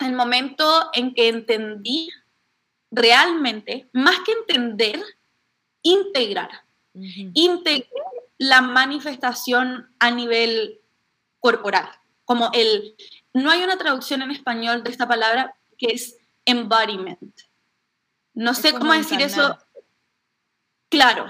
[0.00, 2.08] el momento en que entendí
[2.90, 5.02] realmente, más que entender,
[5.82, 6.64] integrar.
[6.94, 8.04] Integrar
[8.38, 10.80] la manifestación a nivel
[11.38, 11.88] corporal.
[12.24, 12.96] Como el.
[13.32, 17.40] No hay una traducción en español de esta palabra que es embodiment.
[18.34, 19.58] No sé cómo decir eso.
[20.88, 21.26] Claro.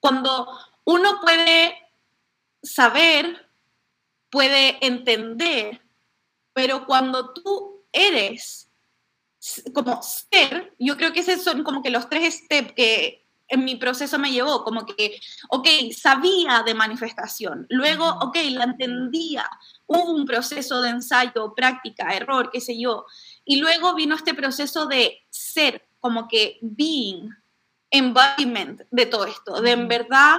[0.00, 0.48] Cuando
[0.84, 1.74] uno puede
[2.62, 3.49] saber,
[4.30, 5.82] puede entender,
[6.52, 8.70] pero cuando tú eres
[9.72, 13.76] como ser, yo creo que esos son como que los tres steps que en mi
[13.76, 19.48] proceso me llevó, como que, ok, sabía de manifestación, luego, ok, la entendía,
[19.86, 23.06] hubo un proceso de ensayo, práctica, error, qué sé yo,
[23.44, 27.30] y luego vino este proceso de ser, como que being,
[27.90, 30.38] embodiment de todo esto, de en verdad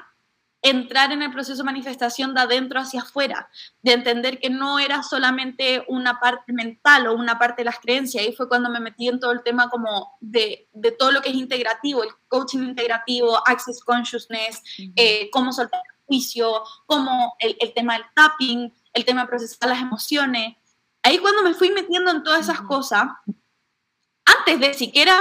[0.61, 3.49] entrar en el proceso de manifestación de adentro hacia afuera,
[3.81, 8.23] de entender que no era solamente una parte mental o una parte de las creencias.
[8.23, 11.29] Ahí fue cuando me metí en todo el tema como de, de todo lo que
[11.29, 14.61] es integrativo, el coaching integrativo, access consciousness,
[14.95, 19.69] eh, cómo soltar el juicio, cómo el, el, tema del tapping, el tema de procesar
[19.69, 20.55] las emociones.
[21.01, 23.05] Ahí cuando me fui metiendo en todas esas cosas,
[24.25, 25.17] antes de siquiera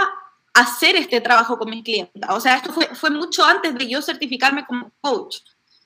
[0.54, 2.22] hacer este trabajo con mis clientes.
[2.28, 5.38] O sea, esto fue, fue mucho antes de yo certificarme como coach.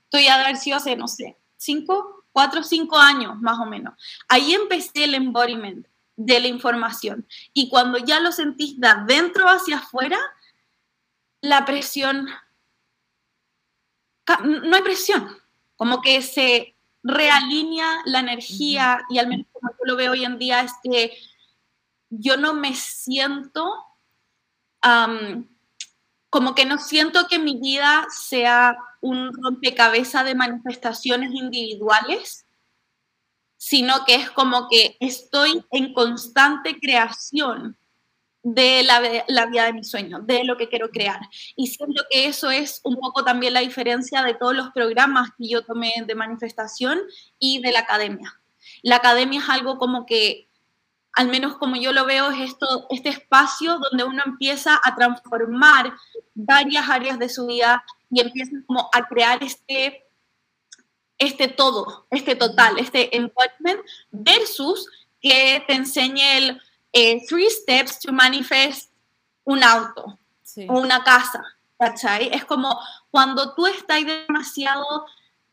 [0.04, 3.94] Estoy a haber sido hace, no sé, cinco, cuatro, cinco años más o menos.
[4.28, 7.26] Ahí empecé el embodiment de la información.
[7.52, 10.18] Y cuando ya lo sentís de adentro hacia afuera,
[11.40, 12.28] la presión,
[14.44, 15.28] no hay presión,
[15.76, 20.38] como que se realinea la energía y al menos como yo lo veo hoy en
[20.38, 21.18] día es que
[22.08, 23.84] yo no me siento
[26.30, 32.44] como que no siento que mi vida sea un rompecabezas de manifestaciones individuales,
[33.56, 37.76] sino que es como que estoy en constante creación
[38.42, 41.20] de la, la, vida de mi sueño, de lo que quiero crear.
[41.56, 45.48] Y siento que eso es un poco también la diferencia de todos los programas que
[45.48, 47.00] yo tomé de manifestación
[47.38, 48.38] y de la academia.
[48.82, 50.50] La academia es algo como que
[51.14, 55.94] al menos como yo lo veo, es esto, este espacio donde uno empieza a transformar
[56.34, 60.04] varias áreas de su vida y empieza como a crear este,
[61.18, 64.88] este todo, este total, este embodiment, versus
[65.20, 66.60] que te enseñe el
[66.92, 68.90] eh, three steps to manifest
[69.44, 70.18] un auto
[70.68, 71.42] o una casa,
[71.78, 72.28] ¿cachai?
[72.32, 72.78] Es como
[73.10, 75.06] cuando tú estás demasiado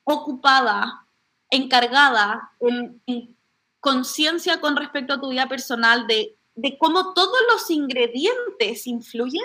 [0.04, 1.06] ocupada,
[1.50, 3.36] encargada en
[3.82, 9.44] conciencia con respecto a tu vida personal de, de cómo todos los ingredientes influyen,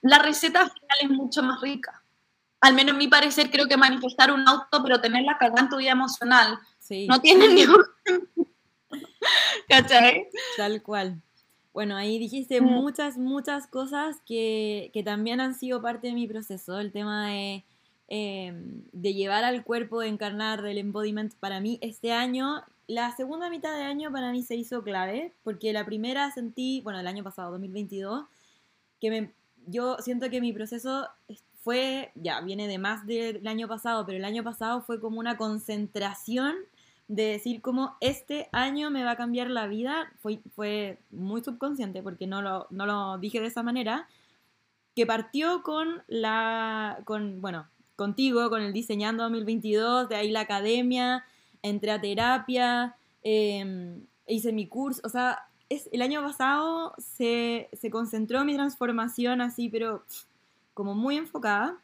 [0.00, 2.04] la receta final es mucho más rica.
[2.60, 5.68] Al menos en mi parecer, creo que manifestar un auto, pero tener la carga en
[5.68, 7.06] tu vida emocional, Sí.
[7.06, 7.82] No tiene ningún...
[9.68, 10.28] ¿Cachai?
[10.56, 11.22] Tal cual.
[11.72, 12.64] Bueno, ahí dijiste mm.
[12.64, 16.78] muchas, muchas cosas que, que, también han sido parte de mi proceso.
[16.80, 17.64] El tema de,
[18.08, 21.32] em, de llevar al cuerpo, de encarnar, del embodiment.
[21.36, 25.72] Para mí, este año, la segunda mitad de año para mí se hizo clave, porque
[25.72, 28.26] la primera sentí, bueno, el año pasado, 2022,
[29.00, 29.32] que
[29.66, 31.08] yo siento que mi proceso
[31.62, 35.36] fue, ya, viene de más del año pasado, pero el año pasado fue como una
[35.36, 36.56] concentración
[37.08, 42.02] de decir como este año me va a cambiar la vida, fue, fue muy subconsciente
[42.02, 44.08] porque no lo, no lo dije de esa manera,
[44.94, 51.24] que partió con la, con, bueno, contigo, con el Diseñando 2022, de ahí la academia,
[51.62, 57.90] entré a terapia, em, hice mi curso, o sea, es, el año pasado se, se
[57.90, 60.04] concentró mi transformación así, pero
[60.74, 61.78] como muy enfocada.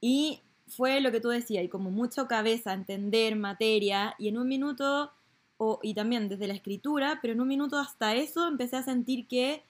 [0.00, 4.48] Y fue lo que tú decías, y como mucho cabeza, entender materia, y en un
[4.48, 5.12] minuto,
[5.58, 9.26] o, y también desde la escritura, pero en un minuto hasta eso empecé a sentir
[9.26, 9.62] que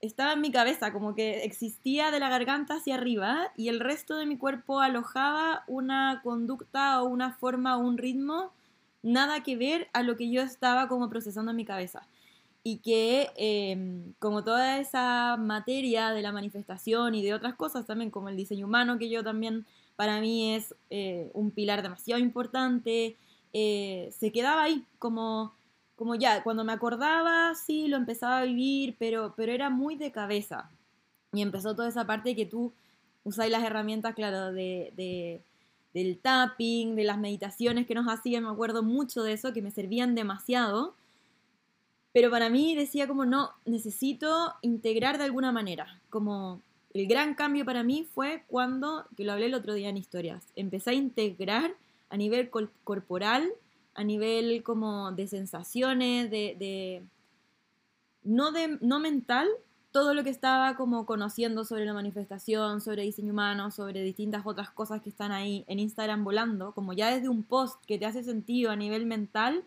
[0.00, 4.16] estaba en mi cabeza, como que existía de la garganta hacia arriba, y el resto
[4.16, 8.52] de mi cuerpo alojaba una conducta o una forma o un ritmo,
[9.02, 12.06] nada que ver a lo que yo estaba como procesando en mi cabeza.
[12.62, 18.10] Y que em, como toda esa materia de la manifestación y de otras cosas también,
[18.10, 23.16] como el diseño humano, que yo también para mí es eh, un pilar demasiado importante,
[23.52, 25.54] eh, se quedaba ahí como,
[26.00, 30.10] como ya, cuando me acordaba, sí, lo empezaba a vivir, pero, pero era muy de
[30.10, 30.70] cabeza.
[31.30, 32.72] Y empezó toda esa parte que tú
[33.22, 35.42] usáis las herramientas, claro, de, de,
[35.92, 39.70] del tapping, de las meditaciones que nos hacían, me acuerdo mucho de eso, que me
[39.70, 40.94] servían demasiado.
[42.14, 46.62] Pero para mí decía como, no, necesito integrar de alguna manera, como
[46.94, 50.44] el gran cambio para mí fue cuando, que lo hablé el otro día en historias,
[50.56, 51.74] empecé a integrar
[52.08, 52.48] a nivel
[52.84, 53.52] corporal,
[53.94, 57.02] a nivel como de sensaciones, de,
[58.22, 59.48] no, de, no mental,
[59.90, 64.70] todo lo que estaba como conociendo sobre la manifestación, sobre diseño humano, sobre distintas otras
[64.70, 68.22] cosas que están ahí en Instagram volando, como ya desde un post que te hace
[68.22, 69.64] sentido a nivel mental,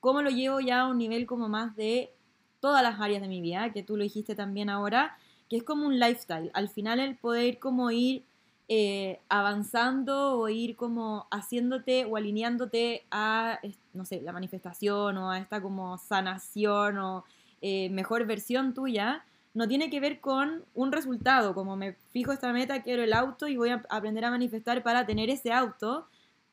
[0.00, 2.12] cómo lo llevo ya a un nivel como más de
[2.58, 5.16] todas las áreas de mi vida, que tú lo dijiste también ahora,
[5.48, 6.50] que es como un lifestyle.
[6.52, 8.24] Al final el poder como ir
[8.72, 13.58] eh, avanzando o ir como haciéndote o alineándote a,
[13.94, 17.24] no sé, la manifestación o a esta como sanación o
[17.62, 22.52] eh, mejor versión tuya, no tiene que ver con un resultado, como me fijo esta
[22.52, 26.06] meta, quiero el auto y voy a aprender a manifestar para tener ese auto.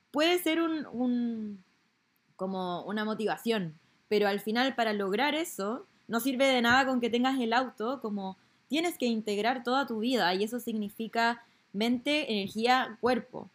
[0.10, 1.64] Puede ser un, un
[2.36, 3.76] como una motivación,
[4.08, 8.02] pero al final para lograr eso no sirve de nada con que tengas el auto
[8.02, 8.38] como
[8.70, 11.44] tienes que integrar toda tu vida y eso significa
[11.78, 13.50] mente, energía, cuerpo.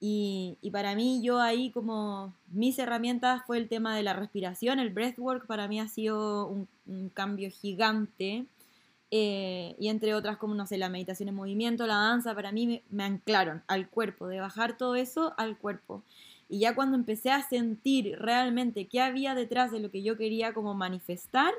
[0.00, 4.90] Y, para mí, yo ahí como mis herramientas fue el tema de la respiración, el
[4.90, 6.68] breathwork para mí ha sido un,
[7.14, 8.46] cambio gigante.
[9.12, 12.66] Eh, y entre otras como, no sé, la meditación en movimiento, la danza, para mí
[12.66, 16.02] me, me, anclaron al cuerpo, de bajar todo eso al cuerpo.
[16.48, 20.52] Y ya cuando empecé a sentir realmente qué había detrás de lo que yo quería
[20.52, 21.54] como manifestar,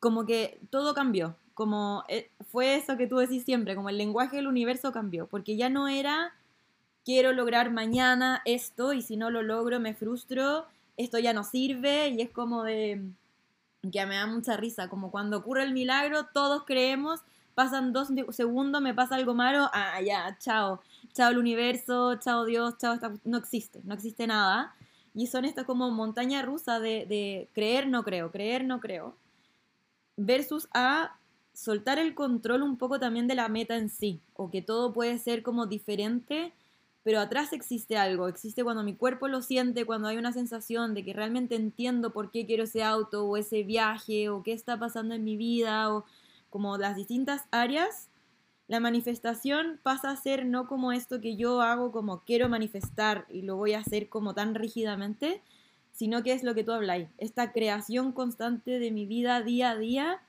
[0.00, 4.36] como que todo cambió como eh, fue eso que tú decís siempre, como el lenguaje
[4.36, 6.32] del universo cambió, porque ya no era
[7.04, 12.08] quiero lograr mañana esto y si no lo logro me frustro, esto ya no sirve
[12.08, 13.02] y es como de
[13.90, 17.20] que me da mucha risa, como cuando ocurre el milagro, todos creemos,
[17.54, 20.80] pasan dos segundos, me pasa algo malo, ah, ya, chao,
[21.12, 24.74] chao el universo, chao Dios, chao, no existe, no existe nada.
[25.14, 29.14] Y son estas como montaña rusa de, de creer, no creo, creer, no creo.
[30.16, 31.16] Versus a
[31.52, 35.18] soltar el control un poco también de la meta en sí, o que todo puede
[35.18, 36.52] ser como diferente,
[37.02, 41.04] pero atrás existe algo, existe cuando mi cuerpo lo siente, cuando hay una sensación de
[41.04, 45.14] que realmente entiendo por qué quiero ese auto o ese viaje o qué está pasando
[45.14, 46.04] en mi vida o
[46.48, 48.08] como las distintas áreas,
[48.68, 53.42] la manifestación pasa a ser no como esto que yo hago como quiero manifestar y
[53.42, 55.42] lo voy a hacer como tan rígidamente,
[55.92, 59.76] sino que es lo que tú habláis, esta creación constante de mi vida día a
[59.76, 60.22] día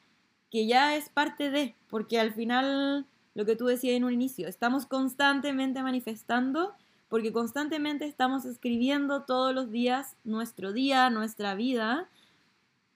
[0.53, 4.47] que ya es parte de, porque al final, lo que tú decías en un inicio,
[4.47, 6.75] estamos constantemente manifestando,
[7.09, 12.07] porque constantemente estamos escribiendo todos los días nuestro día, nuestra vida,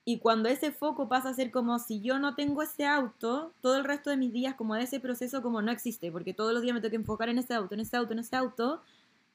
[0.04, 3.76] y cuando ese foco pasa a ser como si yo no tengo ese auto, todo
[3.76, 6.74] el resto de mis días como ese proceso como no existe, porque todos los días
[6.74, 8.82] me tengo que enfocar en ese auto, en ese auto, en ese auto,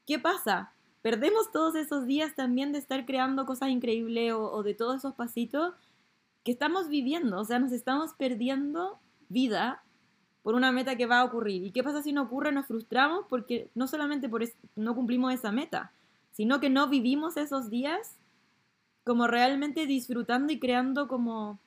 [0.08, 0.72] ¿qué pasa?
[1.02, 5.14] Perdemos todos esos días también de estar creando cosas increíbles o, o de todos esos
[5.14, 5.74] pasitos
[6.44, 9.84] que estamos viviendo, o sea, nos estamos perdiendo vida
[10.44, 11.64] por una meta que va a ocurrir.
[11.64, 12.52] ¿Y qué pasa si no ocurre?
[12.52, 14.30] Nos frustramos porque no solamente
[14.76, 15.94] no cumplimos esa meta,
[16.32, 18.18] sino que no vivimos esos días
[19.06, 21.60] como realmente disfrutando y creando como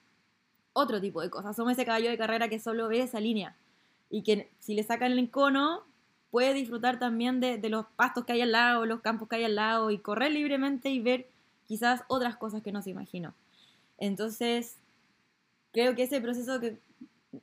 [0.73, 1.57] otro tipo de cosas.
[1.57, 3.57] Somos ese caballo de carrera que solo ve esa línea
[4.11, 5.85] y que si le sacan el cono
[6.31, 9.45] puede disfrutar también de, de, los pastos que hay al lado, los campos que hay
[9.45, 11.31] al lado y correr libremente y ver
[11.67, 13.35] quizás otras cosas que no se imaginó.
[13.99, 14.77] Entonces,
[15.73, 16.79] creo que ese proceso que,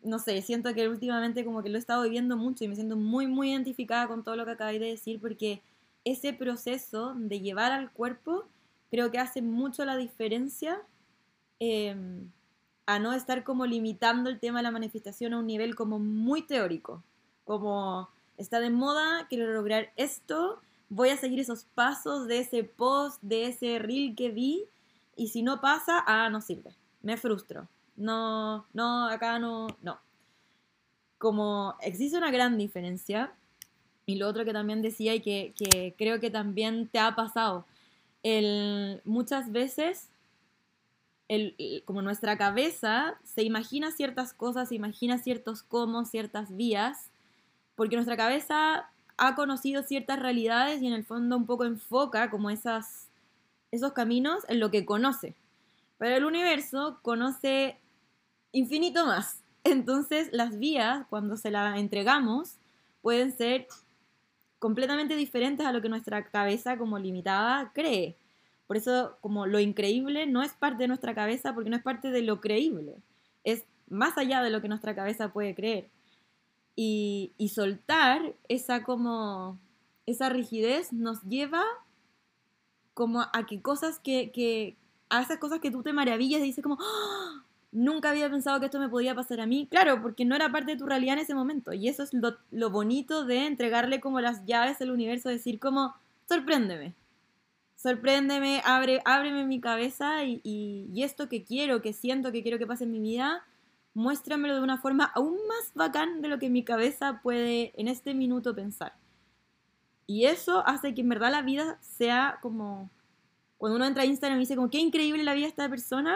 [0.04, 2.96] no sé, siento que últimamente como que lo he estado viviendo mucho y me siento
[2.96, 5.62] muy, muy identificada con todo lo que acabáis de decir porque
[6.04, 8.46] ese proceso de llevar al cuerpo
[8.90, 10.82] creo que hace mucho la diferencia
[11.60, 12.30] em,
[12.86, 16.42] a no estar como limitando el tema de la manifestación a un nivel como muy
[16.42, 17.04] teórico,
[17.46, 23.22] como está de moda, quiero lograr esto, voy a seguir esos pasos de ese post,
[23.22, 24.66] de ese reel que vi,
[25.16, 30.00] y si no pasa, ah, no sirve, me frustro, no, no, acá no, no.
[31.18, 33.34] Como existe una gran diferencia,
[34.06, 37.66] y lo otro que también decía y que, que creo que también te ha pasado,
[38.24, 40.10] el, muchas veces
[41.28, 47.10] el, como nuestra cabeza se imagina ciertas cosas, se imagina ciertos cómo, ciertas vías,
[47.76, 52.50] porque nuestra cabeza ha conocido ciertas realidades y en el fondo un poco enfoca como
[52.50, 53.08] esas,
[53.76, 55.34] esos caminos en lo que conoce.
[55.98, 57.78] Pero el universo conoce
[58.52, 59.42] infinito más.
[59.64, 62.56] Entonces las vías, cuando se las entregamos,
[63.02, 63.68] pueden ser
[64.60, 68.16] completamente diferentes a lo que nuestra cabeza como limitada cree.
[68.68, 72.12] Por eso como lo increíble no es parte de nuestra cabeza porque no es parte
[72.12, 72.96] de lo creíble.
[73.44, 75.90] Es más allá de lo que nuestra cabeza puede creer
[76.76, 79.60] y, soltar esa como,
[80.06, 81.64] esa rigidez nos lleva
[82.94, 84.78] como a que cosas que,
[85.10, 87.44] a esas cosas que tú te maravillas y dices como, ¡Ah!
[87.72, 89.68] nunca había pensado que esto me podía pasar a mí.
[89.70, 91.74] Claro, porque no era parte de tu realidad en ese momento.
[91.74, 95.96] Y eso es lo, bonito de entregarle como las llaves al universo, decir como,
[96.28, 96.94] sorpréndeme.
[97.76, 102.68] Sorpréndeme, abre, ábreme mi cabeza y, y esto que quiero, que siento, que quiero que
[102.68, 103.44] pase en mi vida,
[103.94, 108.14] muéstramelo de una forma aún más bacán de lo que mi cabeza puede en este
[108.14, 108.94] minuto pensar.
[110.14, 112.92] Y eso hace que en verdad la vida sea como,
[113.58, 116.16] cuando uno entra a Instagram y dice como, qué increíble la vida de esta persona,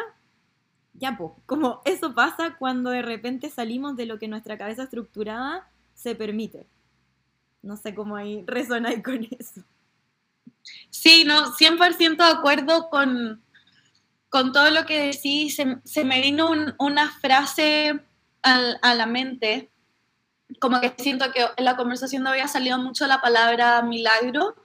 [0.93, 5.67] ya pues, como eso pasa cuando de repente salimos de lo que nuestra cabeza estructurada
[5.95, 6.67] se permite.
[7.63, 9.63] No sé cómo ahí resuena con eso.
[10.91, 13.41] Sí, no, 100% de acuerdo con,
[14.29, 17.99] con todo lo que decís, se, me vino una frase
[18.43, 19.71] a la mente,
[20.59, 24.55] como que siento que en la conversación no había salido mucho la palabra milagro,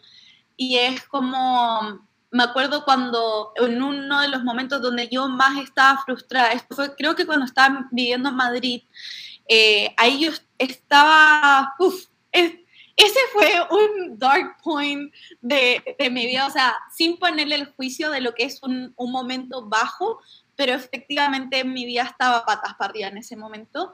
[0.56, 6.02] y es como, me acuerdo cuando en uno de los momentos donde yo más estaba
[6.04, 8.82] frustrada, esto fue creo que cuando estaba viviendo en Madrid,
[9.48, 12.06] eh, ahí yo estaba, uff,
[12.96, 18.10] ese fue un dark point de, de, mi vida, o sea, sin ponerle el juicio
[18.10, 20.20] de lo que es un, un momento bajo,
[20.56, 23.92] pero efectivamente mi vida estaba patas para arriba en ese momento.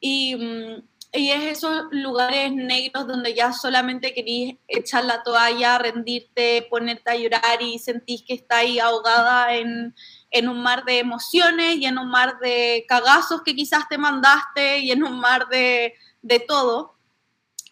[0.00, 0.82] Y, mm,
[1.14, 7.16] y, es esos lugares negros donde ya solamente querís echar la toalla, rendirte, ponerte a
[7.16, 9.94] llorar y sentís que está ahí ahogada en,
[10.30, 14.80] en un mar de emociones y en un mar de cagazos que quizás te mandaste
[14.80, 16.96] y en un mar de, de todo.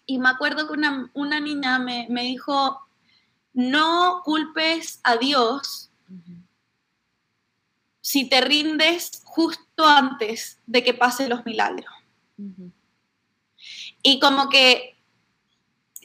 [0.05, 0.73] Y me acuerdo que
[1.13, 2.81] una, niña me, dijo,
[3.53, 5.89] no culpes a Dios
[8.01, 11.91] si te rindes justo antes de que pasen los milagros.
[14.03, 14.93] Y como que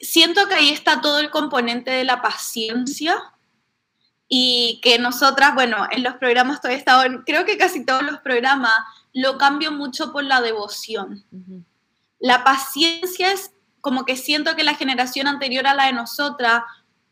[0.00, 3.34] siento que ahí está todo el componente de la paciencia
[4.28, 8.72] y que nosotras, bueno, en los programas todavía estado, creo que casi todos los programas
[9.12, 11.24] lo cambio mucho por la devoción.
[12.18, 16.62] La paciencia es como que siento que la generación anterior a la de nosotras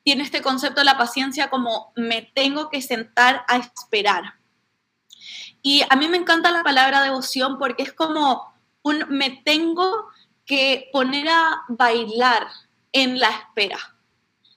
[0.03, 4.35] tiene este concepto de la paciencia como me tengo que sentar a esperar.
[5.63, 10.07] Y a mí me encanta la palabra devoción porque es como un me tengo
[10.47, 12.49] que poner a bailar
[12.93, 13.79] en la espera.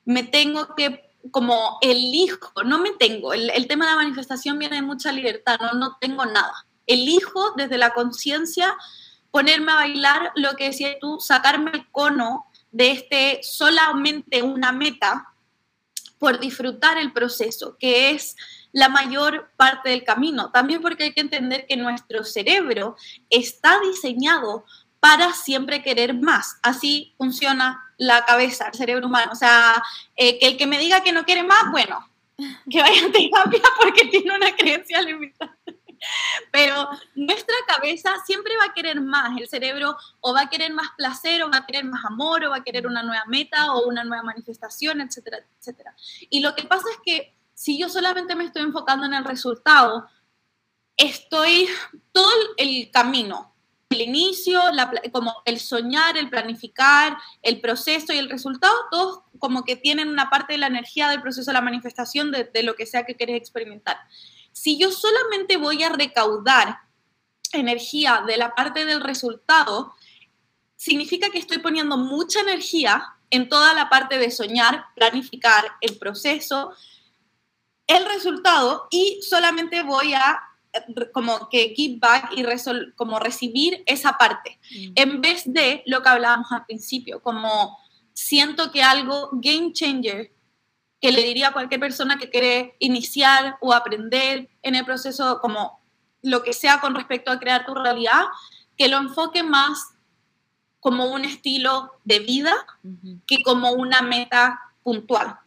[0.05, 4.81] Me tengo que, como elijo, no me tengo, el, tema de la manifestación viene de
[4.81, 6.53] mucha libertad, no, no tengo nada.
[6.85, 8.75] Elijo desde la conciencia
[9.31, 15.33] ponerme a bailar, lo que decías tú, sacarme el cono de este solamente una meta
[16.19, 18.35] por disfrutar el proceso, que es
[18.71, 20.51] la mayor parte del camino.
[20.51, 22.95] También porque hay que entender que nuestro cerebro
[23.29, 24.65] está diseñado
[24.99, 26.57] para siempre querer más.
[26.61, 29.31] Así funciona la cabeza, el cerebro humano.
[29.31, 29.81] O sea,
[30.15, 32.09] eh, que el que me diga que no quiere más, bueno,
[32.69, 35.57] que vaya a terapia porque tiene una creencia limitada.
[36.51, 39.37] Pero nuestra cabeza siempre va a querer más.
[39.37, 42.51] El cerebro o va a querer más placer, o va a querer más amor, o
[42.51, 45.93] va a querer una nueva meta, o una nueva manifestación, etcétera, etcétera.
[46.29, 50.07] Y lo que pasa es que si yo solamente me estoy enfocando en el resultado,
[50.95, 51.67] estoy
[52.13, 53.53] todo el camino,
[53.89, 54.61] el inicio,
[55.11, 60.29] como el soñar, el planificar, el proceso y el resultado, todos como que tienen una
[60.29, 63.15] parte de la energía del proceso de la manifestación de, de lo que sea que
[63.15, 63.97] quieres experimentar.
[64.51, 66.79] Si yo solamente voy a recaudar
[67.51, 69.93] energía de la parte del resultado,
[70.75, 76.73] significa que estoy poniendo mucha energía en toda la parte de soñar, planificar el proceso,
[77.87, 80.48] el resultado y solamente voy a
[81.13, 82.43] como que give back y
[82.95, 84.91] como recibir esa parte, mm.
[84.95, 87.77] en vez de lo que hablábamos al principio, como
[88.13, 90.31] siento que algo game changer
[91.01, 95.79] que le diría a cualquier persona que quiere iniciar o aprender en el proceso, como
[96.21, 98.25] lo que sea con respecto a crear tu realidad,
[98.77, 99.93] que lo enfoque más
[100.79, 102.53] como un estilo de vida
[103.25, 105.37] que como una meta puntual.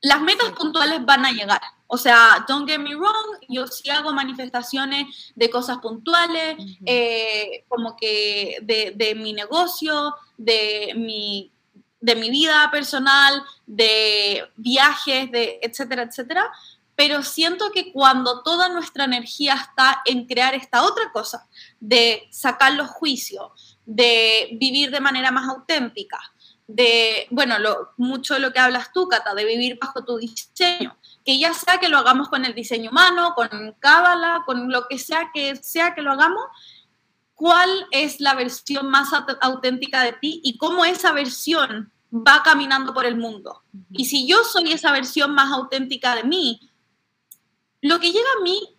[0.00, 4.12] Las metas puntuales van a llegar, o sea, don't get me wrong, yo sí hago
[4.12, 6.56] manifestaciones de cosas puntuales,
[6.86, 11.52] eh, como que de, mi negocio, de mi,
[12.00, 16.50] de mi vida personal, de viajes, de etcétera, etcétera.
[16.96, 21.48] Pero siento que cuando toda nuestra energía está en crear esta otra cosa,
[21.80, 26.18] de sacar los juicios, de vivir de manera más auténtica,
[26.66, 30.96] de, bueno, lo, mucho de lo que hablas tú, Cata, de vivir bajo tu diseño,
[31.24, 34.98] que ya sea que lo hagamos con el diseño humano, con Cábala, con lo que
[34.98, 36.44] sea que sea que lo hagamos,
[37.34, 39.10] cuál es la versión más
[39.40, 43.62] auténtica de ti y cómo esa versión va caminando por el mundo.
[43.90, 46.70] Y si yo soy esa versión más auténtica de mí,
[47.80, 48.76] lo que llega a mí,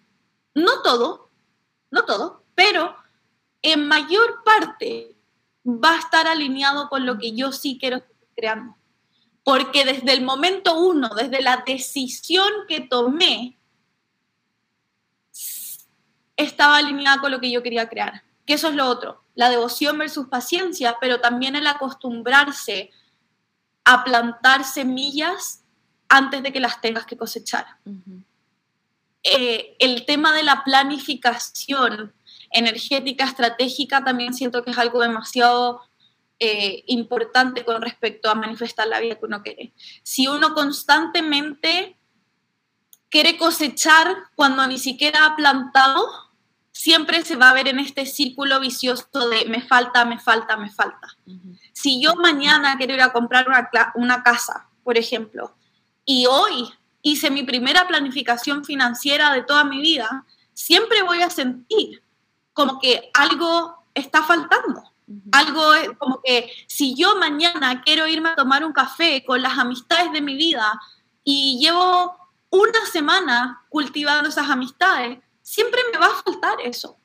[0.53, 1.31] no todo,
[1.91, 2.95] no todo, pero
[3.61, 5.17] en mayor parte
[5.65, 8.03] va a estar alineado con lo que yo sí quiero
[8.35, 8.75] creando
[9.45, 13.59] porque desde el momento uno, desde la decisión que tomé,
[16.35, 18.23] estaba alineada con lo que yo quería crear.
[18.47, 22.89] Que eso es lo otro, la devoción versus paciencia, pero también el acostumbrarse
[23.83, 25.63] a plantar semillas
[26.09, 27.67] antes de que las tengas que cosechar.
[29.21, 32.15] Eh, el tema de la planificación
[32.49, 35.83] energética, estratégica, también siento que es algo demasiado
[36.39, 39.73] eh, importante con respecto a manifestar la vida que uno quiere.
[40.03, 41.97] Si uno constantemente
[43.09, 46.05] quiere cosechar cuando ni siquiera ha plantado,
[46.71, 50.69] siempre se va a ver en este círculo vicioso de me falta, me falta, me
[50.69, 51.07] falta.
[51.71, 55.55] Si yo mañana quiero ir a comprar una, una casa, por ejemplo,
[56.03, 56.69] y hoy
[57.01, 62.03] hice mi primera planificación financiera de toda mi vida, siempre voy a sentir
[62.51, 64.83] como que algo está faltando.
[65.31, 65.61] Algo
[65.99, 70.21] como que si yo mañana quiero irme a tomar un café con las amistades de
[70.21, 70.79] mi vida
[71.23, 72.17] y llevo
[72.49, 76.97] una semana cultivando esas amistades, siempre me va a faltar eso.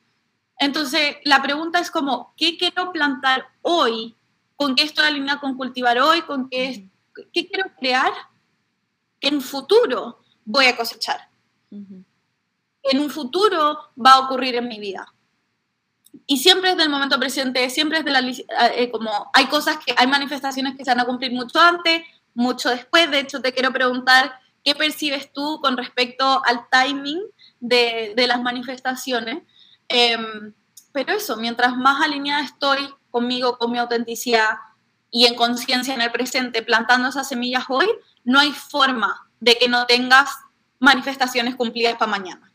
[0.57, 4.15] Entonces, la pregunta es como, ¿qué quiero plantar hoy?
[4.55, 6.21] ¿Con qué estoy alineado con cultivar hoy?
[6.23, 6.89] ¿Con qué,
[7.33, 8.11] qué quiero crear?
[9.19, 11.29] Que en futuro voy a cosechar.
[11.69, 15.11] En un futuro va a ocurrir en mi vida
[16.31, 19.93] y siempre es del momento presente, siempre es de la, eh, como hay cosas que,
[19.97, 22.03] hay manifestaciones que se van a cumplir mucho antes,
[22.33, 23.11] mucho después.
[23.11, 27.19] De hecho, te quiero preguntar, ¿qué percibes tú con respecto al timing
[27.59, 29.43] de, de las manifestaciones?
[29.89, 30.53] Em,
[30.93, 32.79] pero eso, mientras más alineada estoy
[33.09, 34.51] conmigo, con mi autenticidad
[35.09, 37.89] y en conciencia en el presente, plantando esas semillas hoy,
[38.23, 40.29] no hay forma de que no tengas
[40.79, 42.53] manifestaciones cumplidas para mañana.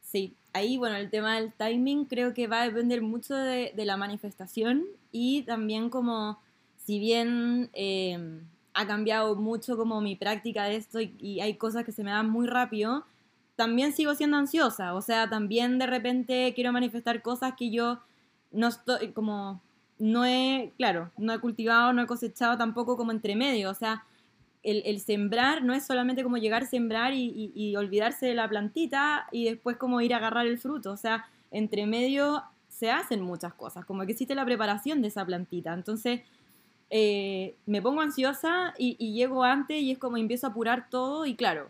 [0.00, 3.96] Sí, ahí, bueno, el tema del timing creo que va a depender mucho de, la
[3.96, 6.40] manifestación y también como,
[6.76, 8.40] si bien em,
[8.74, 12.28] ha cambiado mucho como mi práctica de esto y, hay cosas que se me dan
[12.28, 13.04] muy rápido,
[13.54, 18.00] también sigo siendo ansiosa, o sea, también de repente quiero manifestar cosas que yo
[18.50, 19.62] no estoy, como,
[19.98, 24.04] no he, claro, no he cultivado, no he cosechado tampoco como entre medio, o sea,
[24.66, 29.44] el, sembrar no es solamente como llegar a sembrar y, olvidarse de la plantita y
[29.44, 30.90] después como ir a agarrar el fruto.
[30.92, 35.24] O sea, entre medio se hacen muchas cosas, como que existe la preparación de esa
[35.24, 35.72] plantita.
[35.72, 36.22] Entonces,
[36.90, 41.36] eh, me pongo ansiosa y, llego antes y es como empiezo a apurar todo y
[41.36, 41.68] claro,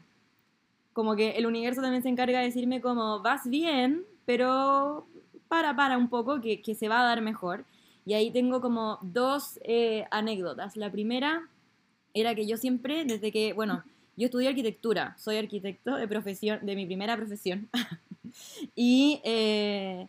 [0.95, 5.07] como que el universo también se encarga de decirme como vas bien, pero
[5.49, 7.67] para, para un poco, que, se va a dar mejor.
[8.07, 10.77] Y ahí tengo como dos eh, anécdotas.
[10.77, 11.49] La primera
[12.21, 13.85] era que yo siempre, desde que, bueno,
[14.17, 17.69] yo estudié arquitectura, soy arquitecto de profesión, de mi primera profesión.
[18.75, 20.09] y eh,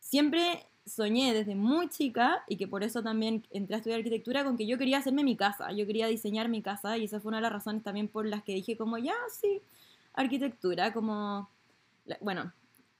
[0.00, 4.56] siempre soñé desde muy chica y que por eso también entré a estudiar arquitectura con
[4.56, 7.38] que yo quería hacerme mi casa, yo quería diseñar mi casa y esa fue una
[7.38, 9.62] de las razones también por las que dije como ya, sí,
[10.12, 11.48] arquitectura, como,
[12.20, 12.52] bueno,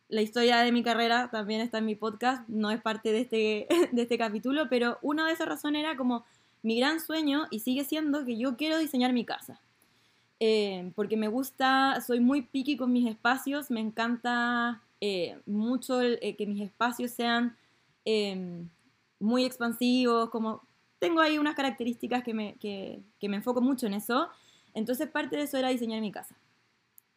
[0.08, 3.66] la historia de mi carrera también está en mi podcast, no es parte de este,
[3.92, 6.24] de este capítulo, pero una de esas razones era como
[6.64, 9.60] mi gran sueño y sigue siendo que yo quiero diseñar mi casa.
[10.40, 16.34] Eh, porque me gusta, soy muy picky con mis espacios, me encanta eh, mucho eh,
[16.36, 17.54] que mis espacios sean
[18.06, 18.68] em,
[19.20, 20.62] muy expansivos, como
[20.98, 24.28] tengo ahí unas características que me, que, que me enfoco mucho en eso,
[24.72, 26.34] entonces parte de eso era diseñar mi casa.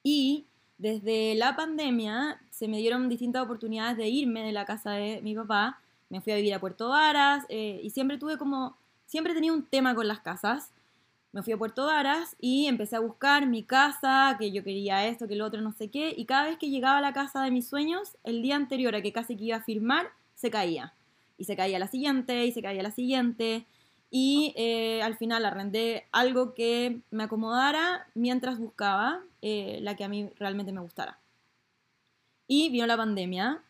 [0.04, 0.46] Y
[0.78, 5.36] desde la pandemia se me dieron distintas oportunidades de irme de la casa de mi
[5.36, 5.80] papá,
[6.10, 8.78] me fui a vivir a Puerto Varas y siempre tuve como,
[9.08, 10.72] siempre tenía un tema con las casas
[11.38, 15.28] me fui a Puerto Varas y empecé a buscar mi casa, que yo quería esto,
[15.28, 17.52] que lo otro, no sé qué, y cada vez que llegaba a la casa de
[17.52, 20.94] mis sueños, el día anterior a que casi que iba a firmar, se caía.
[21.38, 23.68] Y se caía la siguiente, y se caía la siguiente,
[24.10, 30.10] y eh, al final arrendé algo que me acomodara mientras buscaba eh, la que a
[30.10, 31.20] mí realmente me gustara.
[32.48, 33.62] Y vino la pandemia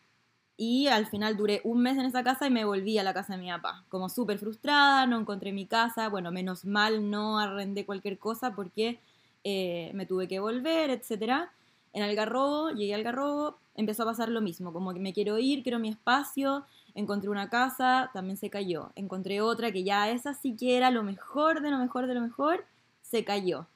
[0.60, 3.36] y al final duré un mes en esa casa y me volví a la casa
[3.36, 3.84] de mi papá.
[3.88, 6.08] Como súper frustrada, no encontré mi casa.
[6.08, 8.98] Bueno, menos mal no arrendé cualquier cosa porque
[9.44, 11.48] eh, me tuve que volver, etc.
[11.92, 14.72] En Algarrobo, llegué al Algarrobo, empezó a pasar lo mismo.
[14.72, 16.66] Como que me quiero ir, quiero mi espacio.
[16.96, 18.90] Encontré una casa, también se cayó.
[18.96, 22.20] Encontré otra que ya esa sí que era lo mejor de lo mejor de lo
[22.20, 22.64] mejor,
[23.00, 23.68] se cayó.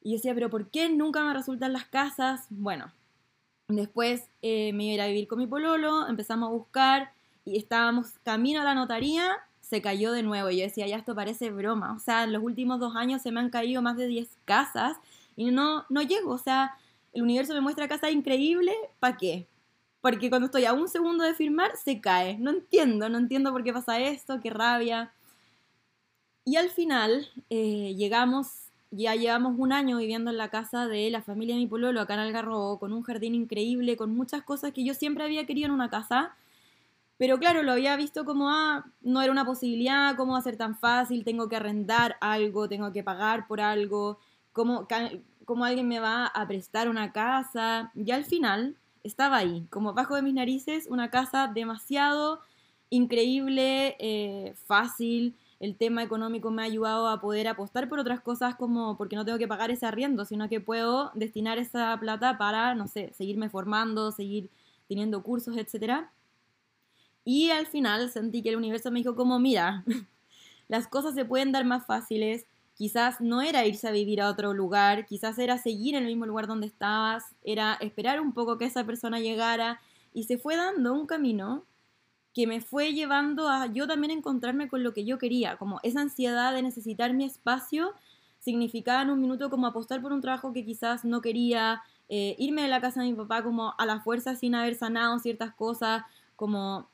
[0.00, 2.46] Y decía, pero ¿por qué nunca me resultan las casas?
[2.50, 2.92] Bueno,
[3.68, 7.12] Después eh, me iba a ir a vivir con mi pololo, empezamos a buscar
[7.46, 10.50] y estábamos camino a la notaría, se cayó de nuevo.
[10.50, 11.94] Y yo decía, ya esto parece broma.
[11.94, 14.98] O sea, en los últimos dos años se me han caído más de 10 casas
[15.36, 16.32] y no, no llego.
[16.32, 16.76] O sea,
[17.14, 19.48] el universo me muestra casas increíbles, ¿para qué?
[20.02, 22.36] Porque cuando estoy a un segundo de firmar, se cae.
[22.38, 25.14] No entiendo, no entiendo por qué pasa esto, qué rabia.
[26.44, 28.63] Y al final eh, llegamos
[28.96, 32.14] ya llevamos un año viviendo en la casa de la familia de mi pololo acá
[32.14, 35.72] en Algarrobo, con un jardín increíble, con muchas cosas que yo siempre había querido en
[35.72, 36.34] una casa.
[37.16, 40.56] Pero claro, lo había visto como, ah, no era una posibilidad, cómo va a ser
[40.56, 44.18] tan fácil, tengo que arrendar algo, tengo que pagar por algo,
[44.52, 44.88] cómo,
[45.44, 47.92] cómo alguien me va a prestar una casa.
[47.94, 52.40] Y al final estaba ahí, como bajo de mis narices, una casa demasiado
[52.90, 58.54] increíble, eh, fácil, el tema económico me ha ayudado a poder apostar por otras cosas
[58.54, 62.74] como porque no tengo que pagar ese arriendo, sino que puedo destinar esa plata para,
[62.74, 64.50] no sé, seguirme formando, seguir
[64.88, 66.06] teniendo cursos, etc.
[67.24, 69.84] Y al final sentí que el universo me dijo como, mira,
[70.68, 74.52] las cosas se pueden dar más fáciles, quizás no era irse a vivir a otro
[74.52, 78.64] lugar, quizás era seguir en el mismo lugar donde estabas, era esperar un poco que
[78.64, 79.80] esa persona llegara
[80.12, 81.64] y se fue dando un camino
[82.34, 86.00] que me fue llevando a yo también encontrarme con lo que yo quería, como esa
[86.00, 87.94] ansiedad de necesitar mi espacio
[88.40, 92.62] significaba en un minuto como apostar por un trabajo que quizás no quería, eh, irme
[92.62, 96.02] de la casa de mi papá como a la fuerza sin haber sanado ciertas cosas,
[96.36, 96.90] como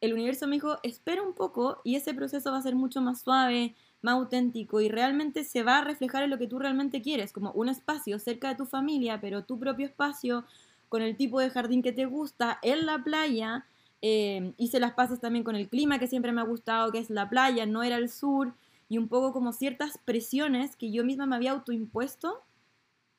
[0.00, 3.20] el universo me dijo, espera un poco y ese proceso va a ser mucho más
[3.20, 7.32] suave, más auténtico y realmente se va a reflejar en lo que tú realmente quieres,
[7.32, 10.44] como un espacio cerca de tu familia, pero tu propio espacio,
[10.88, 13.66] con el tipo de jardín que te gusta, en la playa,
[14.02, 17.10] eh, hice las paces también con el clima que siempre me ha gustado, que es
[17.10, 18.54] la playa, no era el sur,
[18.88, 22.42] y un poco como ciertas presiones que yo misma me había autoimpuesto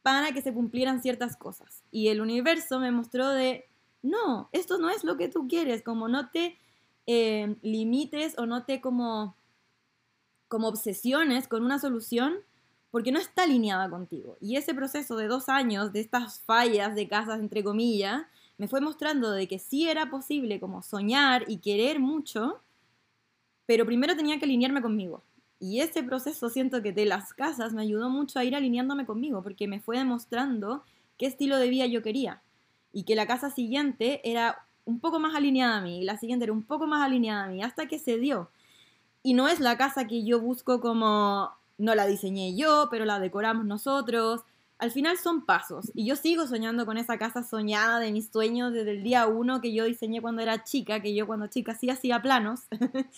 [0.02, 1.84] para que se cumplieran ciertas cosas.
[1.92, 3.70] Y el universo me mostró de,
[4.02, 6.58] no, esto no es lo que tú quieres, como no te
[7.08, 9.36] eh, limites o no te como,
[10.48, 12.36] como obsesiones con una solución
[12.90, 14.38] porque no está alineada contigo.
[14.42, 18.24] Y ese proceso de dos años, de estas fallas de casas, entre comillas,
[18.58, 22.62] me fue mostrando de que sí era posible como soñar y querer mucho,
[23.66, 25.24] pero primero tenía que alinearme conmigo.
[25.60, 29.44] Y ese proceso siento que de las casas me ayudó mucho a ir alineándome conmigo,
[29.44, 30.84] porque me fue demostrando
[31.18, 32.42] qué estilo de vida yo quería.
[32.92, 36.46] Y que la casa siguiente era un poco más alineada a mí, y la siguiente
[36.46, 38.50] era un poco más alineada a mí, hasta que se dio.
[39.24, 43.20] Y no es la casa que yo busco como, no la diseñé yo, pero la
[43.20, 44.42] decoramos nosotros,
[44.82, 45.92] al final son pasos.
[45.94, 49.62] Y yo sigo soñando con esa casa soñada de mis sueños desde el día uno
[49.62, 52.62] que yo diseñé cuando era chica, que yo cuando chica sí hacía planos.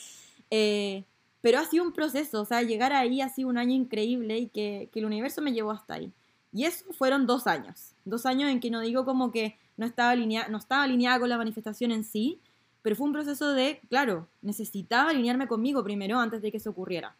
[0.55, 1.03] Eh,
[1.41, 4.47] pero ha sido un proceso, o sea, llegar ahí ha sido un año increíble y
[4.49, 6.11] que, el universo me llevó hasta ahí.
[6.51, 7.95] Y eso fueron dos años.
[8.05, 11.29] Dos años en que no digo como que no estaba, alineada, no estaba alineada con
[11.29, 12.39] la manifestación en sí,
[12.83, 17.15] pero fue un proceso de, claro, necesitaba alinearme conmigo primero antes de que eso ocurriera.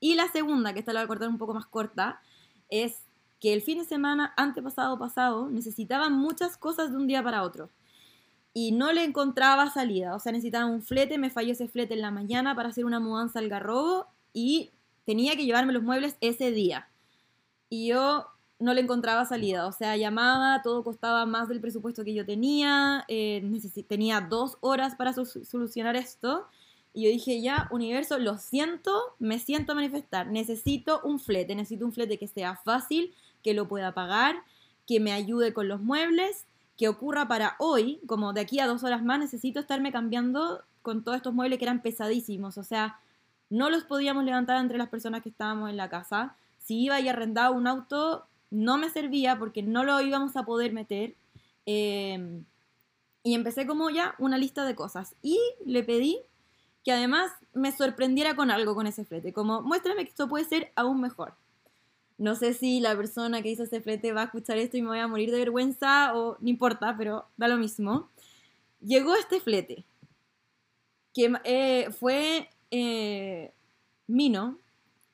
[0.00, 2.20] Y la segunda, que esta la voy a cortar un poco más corta,
[2.68, 3.07] es
[3.40, 7.70] que el fin de semana antepasado pasado necesitaba muchas cosas de un día para otro
[8.52, 10.14] y no le encontraba salida.
[10.14, 13.00] O sea, necesitaba un flete, me falló ese flete en la mañana para hacer una
[13.00, 14.72] mudanza al garrobo y
[15.04, 16.88] tenía que llevarme los muebles ese día.
[17.70, 18.26] Y yo
[18.58, 19.66] no le encontraba salida.
[19.66, 23.42] O sea, llamaba, todo costaba más del presupuesto que yo tenía, eh,
[23.86, 26.46] tenía dos horas para solucionar esto.
[26.98, 30.26] Y yo dije, ya, universo, lo siento, me siento a manifestar.
[30.26, 34.42] Necesito un flete, necesito un flete que sea fácil, que lo pueda pagar,
[34.84, 36.44] que me ayude con los muebles
[36.76, 41.04] que ocurra para hoy, como de aquí a dos horas más, necesito estarme cambiando con
[41.04, 42.58] todos estos muebles que eran pesadísimos.
[42.58, 42.98] O sea,
[43.48, 46.34] no los podíamos levantar entre las personas que estábamos en la casa.
[46.58, 50.72] Si iba y arrendaba un auto, no me servía porque no lo íbamos a poder
[50.72, 51.14] meter.
[51.64, 52.42] Em,
[53.22, 55.14] y empecé como ya una lista de cosas.
[55.22, 56.18] Y le pedí
[56.84, 59.32] que además me sorprendiera con algo con ese flete.
[59.32, 61.34] Como, muéstrame que esto puede ser aún mejor.
[62.18, 64.88] No sé si la persona que hizo ese flete va a escuchar esto y me
[64.88, 68.08] voy a morir de vergüenza o no importa, pero da lo mismo.
[68.80, 69.84] Llegó este flete,
[71.14, 73.52] que eh, fue eh,
[74.08, 74.58] mino,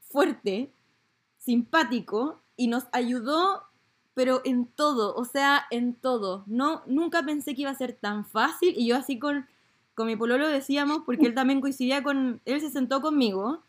[0.00, 0.70] fuerte,
[1.38, 3.64] simpático y nos ayudó,
[4.14, 6.44] pero en todo, o sea, en todo.
[6.46, 9.46] No, nunca pensé que iba a ser tan fácil y yo así con,
[9.94, 13.62] con mi pololo decíamos, porque él también coincidía con, él se sentó conmigo,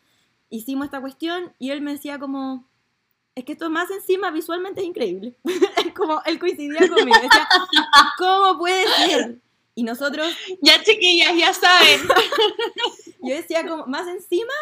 [0.50, 2.66] hicimos esta cuestión y él me decía como,
[3.36, 5.36] es que esto más encima visualmente es increíble.
[5.44, 7.18] es como él coincidía conmigo.
[7.20, 7.48] Decía,
[8.18, 9.38] ¿cómo puede ser?
[9.74, 10.26] Y nosotros.
[10.62, 12.00] Ya chiquillas, ya saben.
[13.22, 14.54] yo decía, como, más encima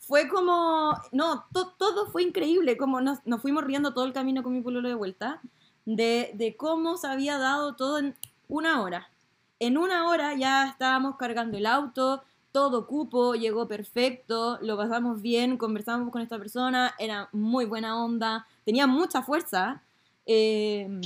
[0.00, 1.00] fue como.
[1.12, 1.46] No,
[1.78, 2.76] todo fue increíble.
[2.76, 5.40] Como nos, nos, fuimos riendo todo el camino con mi pueblo de vuelta.
[5.84, 8.16] De, de cómo se había dado todo en
[8.48, 9.08] una hora.
[9.58, 15.58] En una hora ya estábamos cargando el auto, todo cupo, llegó perfecto, lo pasamos bien,
[15.58, 19.82] conversamos con esta persona, era muy buena onda, tenía mucha fuerza.
[20.26, 21.00] Eh,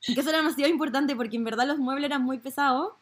[0.00, 2.92] que eso era demasiado importante porque en verdad los muebles eran muy pesados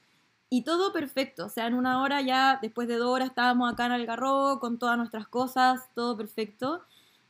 [0.49, 1.47] y todo perfecto.
[1.47, 4.79] O sea, en una hora ya, después de dos horas, estábamos acá en Algarrobo con
[4.79, 6.83] todas nuestras cosas, todo perfecto.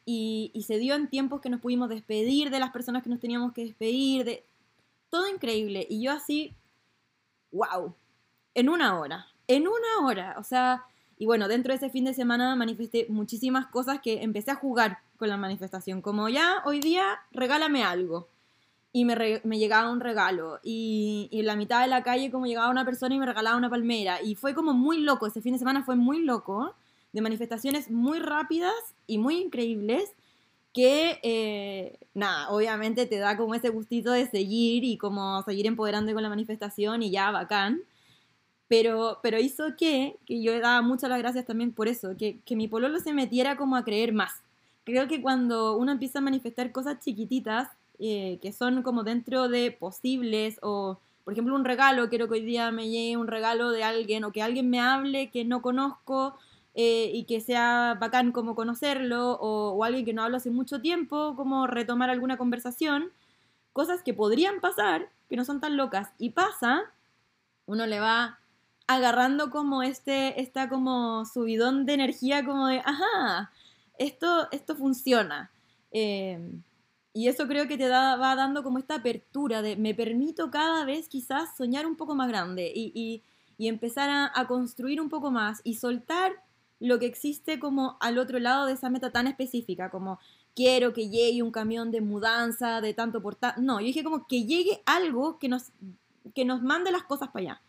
[0.05, 3.20] Y, y, se dio en tiempos que nos pudimos despedir de las personas que nos
[3.20, 4.44] teníamos que despedir, de
[5.09, 5.86] todo increíble.
[5.88, 6.53] Y yo así,
[7.53, 7.94] wow,
[8.55, 10.36] en una hora en una hora.
[10.38, 10.84] O sea,
[11.18, 14.98] y bueno, dentro de ese fin de semana manifesté muchísimas cosas que empecé a jugar
[15.18, 16.03] con la manifestación.
[16.03, 18.28] Como ya, hoy día, regálame algo.
[18.94, 19.14] Y me,
[19.59, 20.61] llegaba un regalo.
[20.62, 23.57] Y, y, en la mitad de la calle como llegaba una persona y me regalaba
[23.57, 24.20] una palmera.
[24.22, 25.26] Y fue como muy loco.
[25.26, 26.74] Ese fin de semana fue muy loco.
[27.12, 28.74] De manifestaciones muy rápidas
[29.07, 30.11] y muy increíbles.
[30.73, 36.12] Que, eh, nada, obviamente te da como ese gustito de seguir y como seguir empoderando
[36.14, 37.83] con la manifestación y ya, bacán.
[38.68, 42.57] Pero, pero hizo que, que yo daba muchas las gracias también por eso, que, que
[42.57, 44.33] mi pololo se metiera como a creer más.
[44.85, 47.68] Creo que cuando uno empieza a manifestar cosas chiquititas,
[47.99, 52.45] eh, que son como dentro de posibles, o por ejemplo un regalo, quiero que hoy
[52.45, 56.35] día me llegue un regalo de alguien, o que alguien me hable que no conozco,
[56.75, 60.81] eh, y que sea bacán como conocerlo, o, o, alguien que no hablo hace mucho
[60.81, 63.11] tiempo, como retomar alguna conversación,
[63.73, 66.83] cosas que podrían pasar, que no son tan locas, y pasa,
[67.66, 68.39] uno le va
[68.87, 73.51] agarrando como este, esta como subidón de energía como de, ajá,
[73.99, 75.51] esto, esto funciona.
[75.91, 76.62] Em,
[77.12, 80.85] y eso creo que te da, va dando como esta apertura de me permito cada
[80.85, 83.23] vez quizás soñar un poco más grande y, y,
[83.59, 86.33] y empezar a, a, construir un poco más y soltar
[86.83, 90.18] lo que existe como al otro lado de esa meta tan específica, como
[90.55, 93.61] quiero que llegue un camión de mudanza, de tanto por tanto.
[93.61, 95.70] No, yo dije como que llegue algo que nos,
[96.35, 97.62] que nos mande las cosas para allá.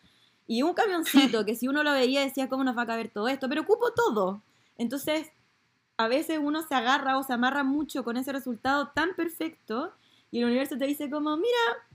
[0.46, 3.28] Y un camioncito que si uno lo veía decía, ¿cómo nos va a caber todo
[3.28, 3.48] esto?
[3.48, 4.42] Pero ocupo todo.
[4.76, 5.30] Entonces,
[5.96, 9.92] a veces uno se agarra o se amarra mucho con ese resultado tan perfecto
[10.32, 11.88] y el universo te dice como, mira,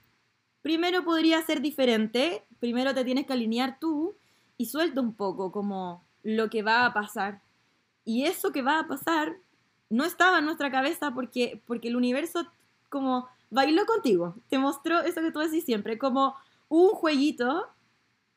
[0.61, 4.15] primero podría ser diferente, primero te tienes que alinear tú
[4.57, 7.41] y suelta un poco como lo que va a pasar.
[8.05, 9.37] Y eso que va a pasar
[9.89, 12.45] no estaba en nuestra cabeza porque, porque el universo
[12.89, 16.35] como bailó contigo, te mostró eso que tú decís siempre, como
[16.67, 17.67] un jueguito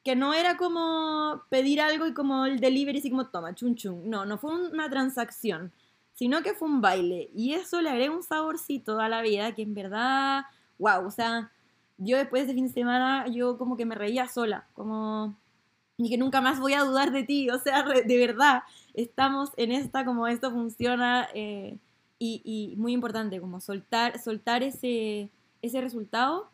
[0.05, 4.09] que no era como pedir algo y como el delivery, así como toma, chun chun.
[4.11, 5.73] No, no fue una transacción,
[6.15, 7.31] sino que fue un baile.
[7.35, 10.45] Y eso le agrega un saborcito a la vida que en verdad,
[10.79, 11.53] wow, o sea,
[11.99, 15.37] yo después de fin de semana, yo como que me reía sola, como,
[16.05, 18.63] y que nunca más voy a dudar de ti, o sea, de verdad,
[18.95, 21.79] estamos en esta, como esto funciona, eh,
[22.19, 25.31] y, y, muy importante, como soltar, soltar ese,
[25.61, 26.51] ese resultado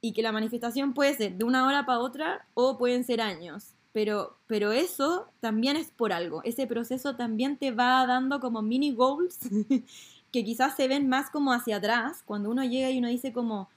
[0.00, 3.74] y que la manifestación puede ser de una hora para otra o pueden ser años.
[3.92, 6.42] Pero, pero eso también es por algo.
[6.44, 9.38] Ese proceso también te va dando como mini goals
[10.32, 13.68] que quizás se ven más como hacia atrás, cuando uno llega y uno dice como,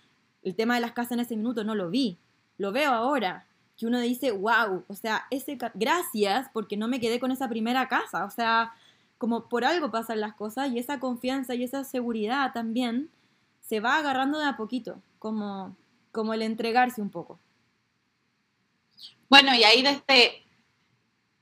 [0.43, 2.17] el tema de las casas en ese minuto no lo vi,
[2.57, 3.47] lo veo ahora,
[3.81, 7.87] que uno dice, wow, o sea, ese gracias porque no me quedé con esa primera
[7.87, 8.75] casa, o sea,
[9.17, 13.09] como por algo pasan las cosas y esa confianza y esa seguridad también
[13.59, 15.75] se va agarrando de a poquito, como,
[16.11, 17.39] como el entregarse un poco.
[19.31, 20.43] Bueno, y ahí desde,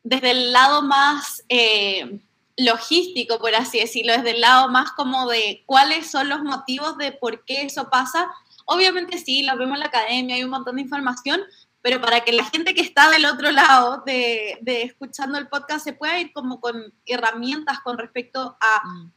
[0.03, 2.21] desde el lado más eh,
[2.55, 7.11] logístico, por así decirlo, desde el lado más como de cuáles son los motivos de
[7.11, 8.31] por qué eso pasa,
[8.63, 11.41] obviamente sí, lo vemos en la academia, hay un montón de información,
[11.81, 15.83] pero para que la gente que está del otro lado de, de escuchando el podcast
[15.83, 19.11] se pueda ir como con herramientas con respecto a mm.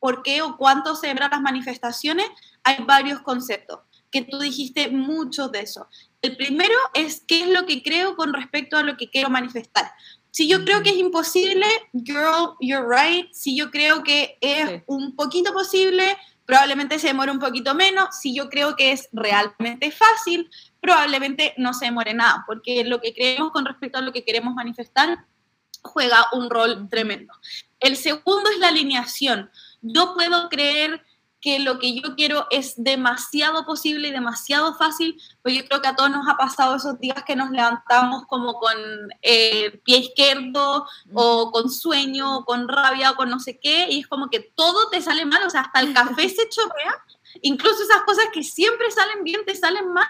[0.00, 2.26] por qué o cuánto se las manifestaciones,
[2.62, 3.80] hay varios conceptos
[4.14, 5.88] que tú dijiste muchos de eso.
[6.22, 9.90] El primero es qué es lo que creo con respecto a lo que quiero manifestar.
[10.30, 13.32] Si yo creo que es imposible, girl, you're right.
[13.32, 16.16] Si yo creo que es un poquito posible,
[16.46, 18.16] probablemente se demore un poquito menos.
[18.20, 20.48] Si yo creo que es realmente fácil,
[20.84, 24.54] probablemente no se demore nada, porque lo que creemos con respecto a lo que queremos
[24.54, 25.24] manifestar
[25.80, 27.32] juega un rol tremendo.
[27.80, 29.50] El segundo es la alineación.
[29.80, 31.02] Yo puedo creer
[31.40, 35.88] que lo que yo quiero es demasiado posible y demasiado fácil, pues yo creo que
[35.88, 38.76] a todos nos ha pasado esos días que nos levantamos como con
[39.22, 44.00] eh, pie izquierdo o con sueño o con rabia o con no sé qué, y
[44.00, 47.04] es como que todo te sale mal, o sea, hasta el café se chorrea,
[47.40, 50.08] incluso esas cosas que siempre salen bien te salen mal.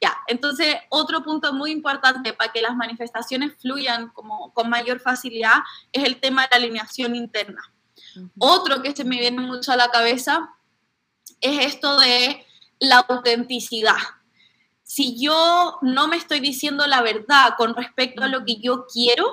[0.00, 5.56] Ya, entonces otro punto muy importante para que las manifestaciones fluyan como con mayor facilidad
[5.92, 7.62] es el tema de la alineación interna.
[8.38, 10.50] Otro que se me viene mucho a la cabeza
[11.40, 12.44] es esto de
[12.78, 13.96] la autenticidad.
[14.82, 19.30] Si yo no me estoy diciendo la verdad con respecto a lo que yo quiero,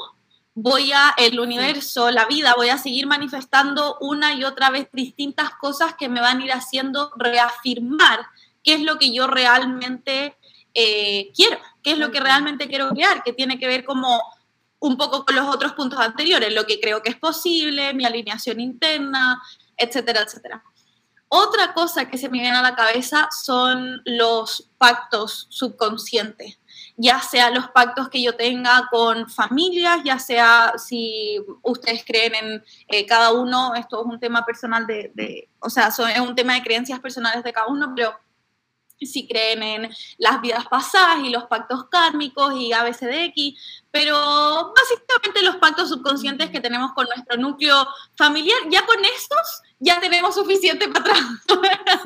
[0.56, 5.52] voy a, el universo, la vida, voy a seguir manifestando una y otra vez distintas
[5.52, 8.26] cosas que me van a ir haciendo reafirmar
[8.64, 10.36] qué es lo que yo realmente
[10.76, 14.22] eh, quiero, qué es lo que realmente quiero crear, que tiene que ver como
[14.80, 18.60] un poco con los otros puntos anteriores, lo que creo que es posible, mi alineación
[18.60, 19.42] interna,
[19.78, 20.64] etcétera, etcétera.
[21.28, 26.60] Otra cosa que se me viene a la cabeza son los pactos subconscientes,
[26.98, 32.64] ya sea los pactos que yo tenga con familias, ya sea si ustedes creen en
[32.90, 36.64] eh, cada uno, esto es un tema personal de, o sea, es un tema de
[36.64, 38.14] creencias personales de cada uno, pero
[39.00, 43.60] si creen en las vidas pasadas y los pactos kármicos y ABCDX,
[43.92, 50.00] pero básicamente los pactos subconscientes que tenemos con nuestro núcleo familiar, ya con estos ya
[50.00, 52.04] tenemos suficiente para atrás.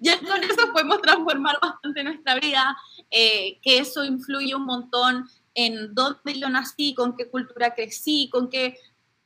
[0.00, 2.76] ya con eso podemos transformar bastante nuestra vida,
[3.10, 8.50] eh, que eso influye un montón en dónde yo nací, con qué cultura crecí, con
[8.50, 8.78] qué,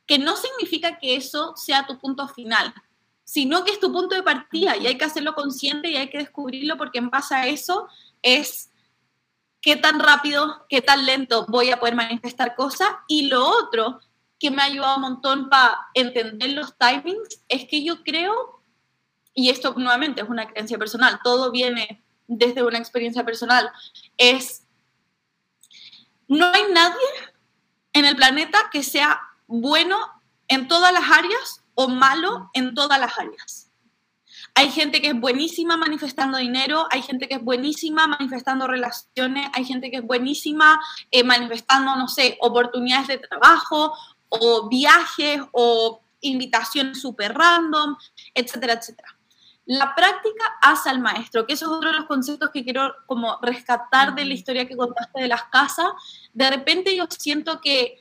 [0.05, 2.73] que no significa que eso sea tu punto final
[3.29, 6.17] sino que es tu punto de partida y hay que hacerlo consciente y hay que
[6.17, 7.87] descubrirlo porque en base a eso
[8.23, 8.71] es
[9.61, 12.89] qué tan rápido, qué tan lento voy a poder manifestar cosas.
[13.07, 13.99] Y lo otro
[14.39, 18.63] que me ha ayudado un montón para entender los timings es que yo creo,
[19.35, 23.71] y esto nuevamente es una creencia personal, todo viene desde una experiencia personal,
[24.17, 24.63] es,
[26.27, 27.05] no hay nadie
[27.93, 29.99] en el planeta que sea bueno
[30.47, 33.71] en todas las áreas o malo en todas las áreas.
[34.53, 39.63] Hay gente que es buenísima manifestando dinero, hay gente que es buenísima manifestando relaciones, hay
[39.63, 40.77] gente que es buenísima
[41.09, 43.93] eh, manifestando, no sé, oportunidades de trabajo
[44.27, 47.95] o viajes o invitaciones súper random,
[48.33, 49.17] etcétera, etcétera.
[49.63, 53.39] La práctica hace al maestro, que eso es otro de los conceptos que quiero como
[53.41, 55.93] rescatar de la historia que contaste de las casas.
[56.33, 57.99] De repente yo siento que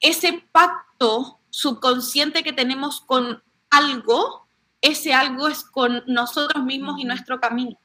[0.00, 4.48] ese pacto subconsciente que tenemos con algo,
[4.80, 7.78] ese algo es con nosotros mismos y nuestro camino.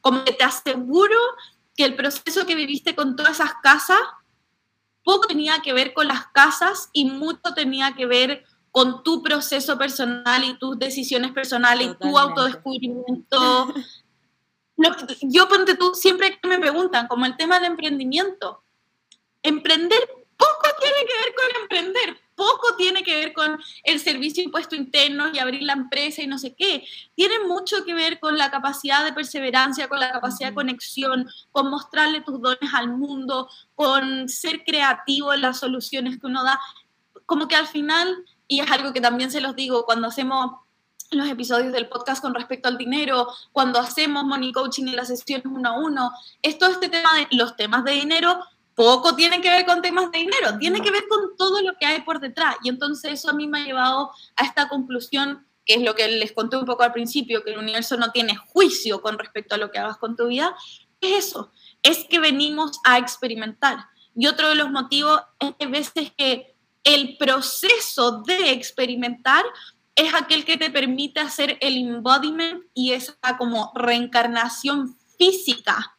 [0.00, 1.18] Como que te aseguro
[1.76, 3.98] que el proceso que viviste con todas esas casas,
[5.02, 9.78] poco tenía que ver con las casas y mucho tenía que ver con tu proceso
[9.78, 13.72] personal y tus decisiones personales y tu autodescubrimiento.
[15.22, 18.64] yo, ponte tú, siempre que me preguntan, como el tema del emprendimiento,
[19.42, 20.00] emprender
[20.36, 25.30] poco tiene que ver con emprender, poco tiene que ver con el servicio impuesto interno
[25.32, 26.86] y abrir la empresa y no sé qué.
[27.14, 31.70] Tiene mucho que ver con la capacidad de perseverancia, con la capacidad de conexión, con
[31.70, 36.60] mostrarle tus dones al mundo, con ser creativo en las soluciones que uno da.
[37.26, 40.52] Como que al final, y es algo que también se los digo cuando hacemos
[41.10, 45.46] los episodios del podcast con respecto al dinero, cuando hacemos money coaching y las sesiones
[45.46, 46.10] uno a uno,
[46.42, 48.40] es todo este tema de los temas de dinero
[48.74, 51.86] poco tiene que ver con temas de dinero, tiene que ver con todo lo que
[51.86, 52.56] hay por detrás.
[52.62, 56.08] Y entonces eso a mí me ha llevado a esta conclusión, que es lo que
[56.08, 59.58] les conté un poco al principio, que el universo no tiene juicio con respecto a
[59.58, 60.54] lo que hagas con tu vida.
[61.00, 61.52] Es eso,
[61.82, 63.86] es que venimos a experimentar.
[64.14, 66.54] Y otro de los motivos es que a veces que
[66.84, 69.44] el proceso de experimentar
[69.96, 75.96] es aquel que te permite hacer el embodiment y esa como reencarnación física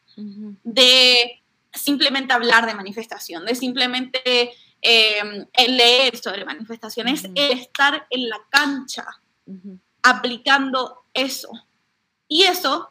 [0.62, 1.42] de
[1.80, 8.38] simplemente hablar de manifestación, de simplemente em, leer sobre manifestaciones, es el estar en la
[8.50, 9.06] cancha
[10.02, 11.50] aplicando eso.
[12.28, 12.88] Y eso,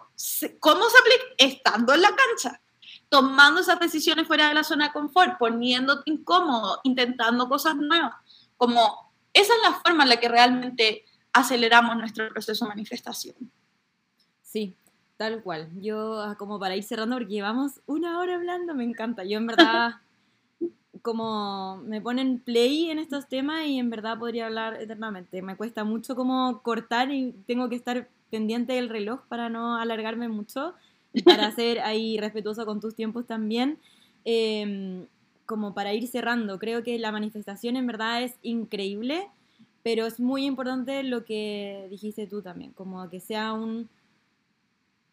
[0.60, 1.24] ¿cómo se aplica?
[1.38, 2.62] Estando en la cancha,
[3.10, 8.14] tomando esas decisiones fuera de la zona de confort, poniéndote incómodo, intentando cosas nuevas.
[8.58, 13.36] Como esa es la forma en la que realmente aceleramos nuestro proceso de manifestación.
[14.42, 14.76] Sí,
[15.18, 15.70] Tal cual.
[15.82, 19.24] Yo, ah, como para ir cerrando, porque llevamos una hora hablando, me encanta.
[19.24, 19.96] Yo, en verdad,
[21.02, 25.42] como me ponen play en estos temas y en verdad podría hablar eternamente.
[25.42, 30.28] Me cuesta mucho como cortar y tengo que estar pendiente del reloj para no alargarme
[30.28, 30.74] mucho
[31.14, 33.80] y para ser ahí respetuoso con tus tiempos también.
[34.26, 35.06] Em,
[35.46, 39.30] como para ir cerrando, creo que la manifestación en verdad es increíble,
[39.84, 43.88] pero es muy importante lo que dijiste tú también, como que sea un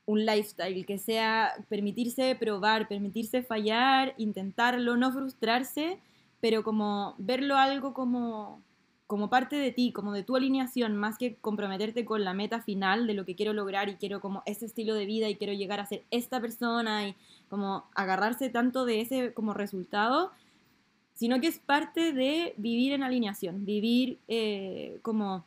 [0.06, 5.98] un lifestyle, que sea permitirse probar, permitirse fallar, intentarlo, no frustrarse,
[6.40, 8.60] pero como verlo algo como,
[9.06, 13.06] como parte de ti, como de tu alineación, más que comprometerte con la meta final
[13.06, 15.78] de lo que quiero lograr y quiero como ese estilo de vida y quiero llegar
[15.78, 17.14] a ser esta persona y
[17.48, 20.32] como agarrarse tanto de ese como resultado,
[21.14, 25.44] sino que es parte de vivir en alineación, vivir eh, como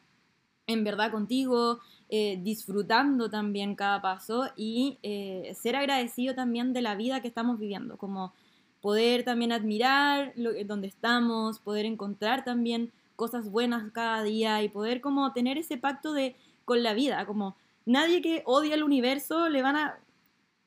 [0.68, 6.96] en verdad contigo, eh, disfrutando también cada paso y eh, ser agradecido también de la
[6.96, 8.34] vida que estamos viviendo, como
[8.82, 15.02] poder también admirar lo, donde estamos, poder encontrar también cosas buenas cada día y poder
[15.02, 16.36] como tener ese pacto de
[16.66, 17.56] con la vida, como
[17.86, 20.00] nadie que odia el universo le van a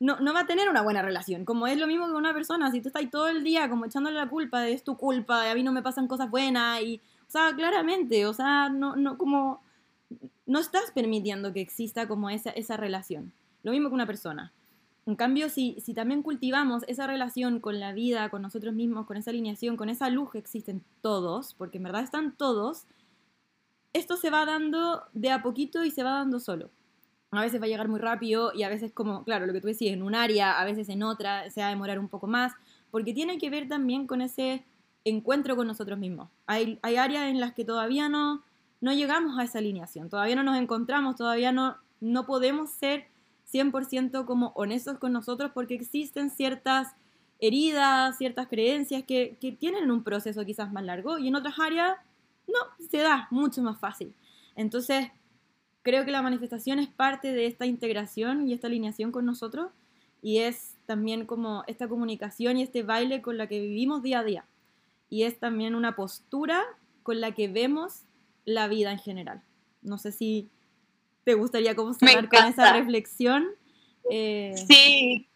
[0.01, 2.71] no, no va a tener una buena relación, como es lo mismo que una persona,
[2.71, 5.49] si tú estás ahí todo el día como echándole la culpa de es tu culpa,
[5.51, 9.17] a mí no me pasan cosas buenas y o sea, claramente, o sea, no no
[9.17, 9.61] como
[10.49, 13.31] no estás permitiendo que exista como esa, esa relación.
[13.61, 14.51] Lo mismo que una persona.
[15.05, 19.15] En cambio, si, si también cultivamos esa relación con la vida, con nosotros mismos, con
[19.15, 22.85] esa alineación, con esa luz que existen todos, porque en verdad están todos,
[23.93, 26.71] esto se va dando de a poquito y se va dando solo.
[27.29, 29.67] A veces va a llegar muy rápido y a veces como, claro, lo que tú
[29.67, 32.53] decías, en un área, a veces en otra, se va a demorar un poco más,
[32.89, 34.65] porque tiene que ver también con ese
[35.05, 36.29] encuentro con nosotros mismos.
[36.47, 38.41] Hay, hay áreas en las que todavía no,
[38.81, 43.07] no llegamos a esa alineación, todavía no nos encontramos, todavía no, no podemos ser
[43.51, 46.95] 100% como honestos con nosotros porque existen ciertas
[47.39, 51.97] heridas, ciertas creencias que, que tienen un proceso quizás más largo y en otras áreas
[52.47, 54.13] no, se da mucho más fácil.
[54.55, 55.09] Entonces,
[55.81, 59.71] creo que la manifestación es parte de esta integración y esta alineación con nosotros
[60.21, 64.23] y es también como esta comunicación y este baile con la que vivimos día a
[64.23, 64.45] día.
[65.09, 66.63] Y es también una postura
[67.03, 68.03] con la que vemos
[68.49, 69.41] la vida en general.
[69.81, 70.49] No sé si
[71.23, 73.47] te gustaría como cerrar con esa reflexión.
[74.09, 75.27] Eh, sí,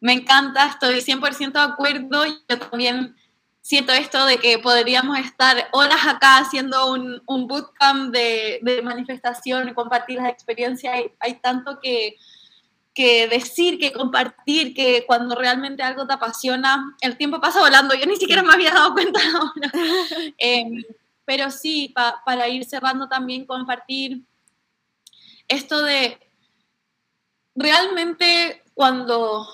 [0.00, 2.24] me encanta, estoy 100% de acuerdo.
[2.26, 3.14] Yo también
[3.60, 9.68] siento esto de que podríamos estar horas acá haciendo un, un bootcamp de, de, manifestación
[9.68, 10.94] y compartir las experiencias.
[10.94, 12.16] Hay, hay tanto que,
[12.94, 17.94] que, decir, que compartir, que cuando realmente algo te apasiona, el tiempo pasa volando.
[17.94, 19.70] Yo ni siquiera me había dado cuenta ahora.
[20.38, 20.64] eh,
[21.24, 21.94] pero sí,
[22.24, 24.24] para ir cerrando también, compartir
[25.48, 26.18] esto de
[27.54, 29.46] realmente cuando,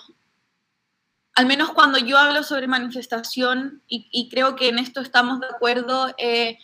[1.35, 6.15] al menos cuando yo hablo sobre manifestación, y, creo que en esto estamos de acuerdo,
[6.19, 6.59] eh,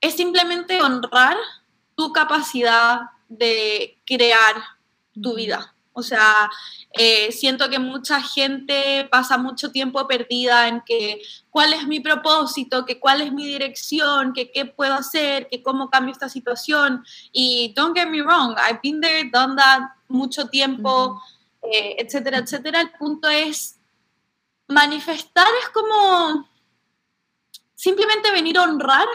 [0.00, 1.36] es simplemente honrar
[1.94, 4.56] tu capacidad de crear
[5.20, 5.75] tu vida.
[5.98, 6.50] O sea,
[6.92, 12.84] eh, siento que mucha gente pasa mucho tiempo perdida en que cuál es mi propósito,
[12.84, 17.02] que cuál es mi dirección, que qué puedo hacer, que cómo cambio esta situación.
[17.32, 21.18] Y don't get me wrong, I've been there, done that mucho tiempo,
[21.62, 22.82] eh, etcétera, etcétera.
[22.82, 23.78] El punto es,
[24.68, 26.46] manifestar es como
[27.74, 29.06] simplemente venir a honrar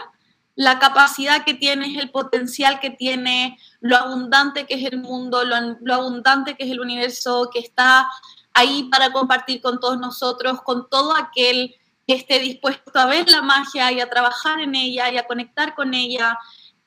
[0.54, 5.94] la capacidad que tienes, el potencial que tiene, lo abundante que es el mundo, lo,
[5.94, 8.08] abundante que es el universo, que está
[8.52, 11.74] ahí para compartir con todos nosotros, con todo aquel
[12.06, 15.74] que esté dispuesto a ver la magia y a trabajar en ella y a conectar
[15.74, 16.38] con ella,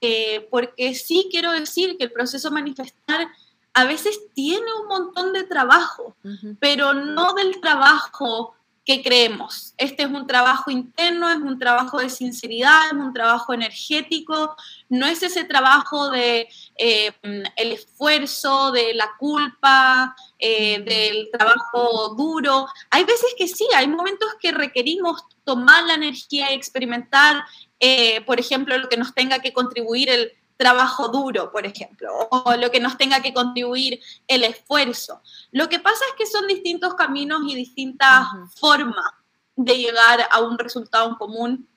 [0.01, 3.27] eh, porque sí quiero decir que el proceso manifestar
[3.73, 6.15] a veces tiene un montón de trabajo,
[6.59, 8.55] pero no del trabajo
[8.85, 9.73] que creemos.
[9.77, 14.55] Este es un trabajo interno, es un trabajo de sinceridad, es un trabajo energético,
[14.89, 17.11] no es ese trabajo de eh,
[17.55, 22.67] el esfuerzo, de la culpa, eh, del trabajo duro.
[22.91, 27.43] Hay veces que sí, hay momentos que requerimos tomar la energía y experimentar,
[27.79, 32.55] eh, por ejemplo, lo que nos tenga que contribuir el trabajo duro, por ejemplo, o
[32.55, 35.21] lo que nos tenga que contribuir el esfuerzo.
[35.51, 38.25] Lo que pasa es que son distintos caminos y distintas
[38.55, 39.11] formas
[39.55, 41.69] de llegar a un resultado en común.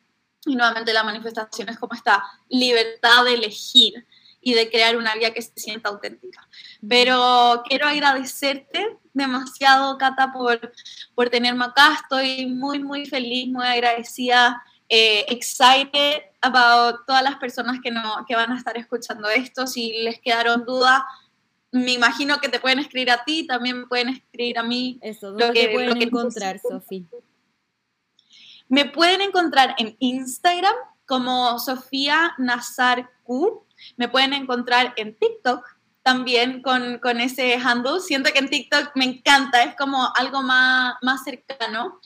[0.47, 4.07] Y nuevamente la manifestación es como esta libertad de elegir
[4.41, 6.49] y de crear una vida que se sienta auténtica.
[6.89, 10.73] Pero quiero agradecerte demasiado, Cata, por,
[11.15, 11.99] por tenerme acá.
[12.01, 18.37] Estoy muy, muy feliz, muy agradecida eh, excited about todas las personas que, no, que
[18.37, 19.67] van a estar escuchando esto.
[19.67, 21.03] Si les quedaron dudas,
[21.73, 24.99] me imagino que te pueden escribir a ti, también me pueden escribir a mí.
[25.03, 27.07] Eso, ¿dónde lo que, pueden encontrar, Sofi?
[28.69, 30.75] Me pueden encontrar en Instagram
[31.07, 33.67] como Sofía Nazar Q.
[33.97, 35.65] Me pueden encontrar en TikTok
[36.03, 38.01] también con, con, ese handle.
[38.01, 42.01] Siento que en TikTok me encanta, es como algo más, más cercano.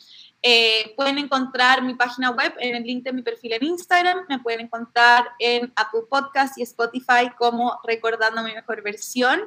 [0.44, 4.40] Eh, pueden encontrar mi página web en el link de mi perfil en Instagram, me
[4.40, 9.40] pueden encontrar en Apple Podcast y Spotify como Recordando mi mejor versión.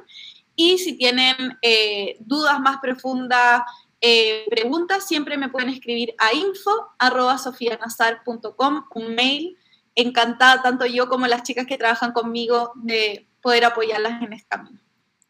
[0.54, 3.60] Y si tienen eh, dudas más profundas,
[4.00, 9.58] eh, preguntas, siempre me pueden escribir a info.sofianazar.com, un mail.
[9.94, 14.80] Encantada, tanto yo como las chicas que trabajan conmigo, de poder apoyarlas en este camino.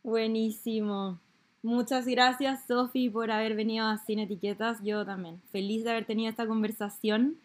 [0.03, 1.19] Buenísimo.
[1.67, 4.79] Muchas gracias, Sofi, por haber venido a Sin Etiquetas.
[4.85, 5.43] Yo también.
[5.51, 7.39] Feliz de haber tenido esta conversación.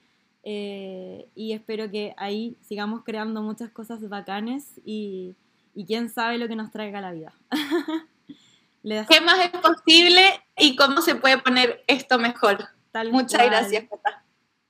[0.44, 5.34] Eh, y espero que ahí sigamos creando muchas cosas bacanes y,
[5.88, 7.34] quién sabe lo que nos traiga la vida.
[9.10, 10.22] ¿Qué más es posible
[10.56, 12.60] y cómo se puede poner esto mejor?
[13.12, 13.86] Muchas gracias,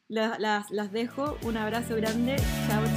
[0.08, 1.38] Las, las, las dejo.
[1.44, 2.38] Un abrazo grande.
[2.68, 2.91] Chao.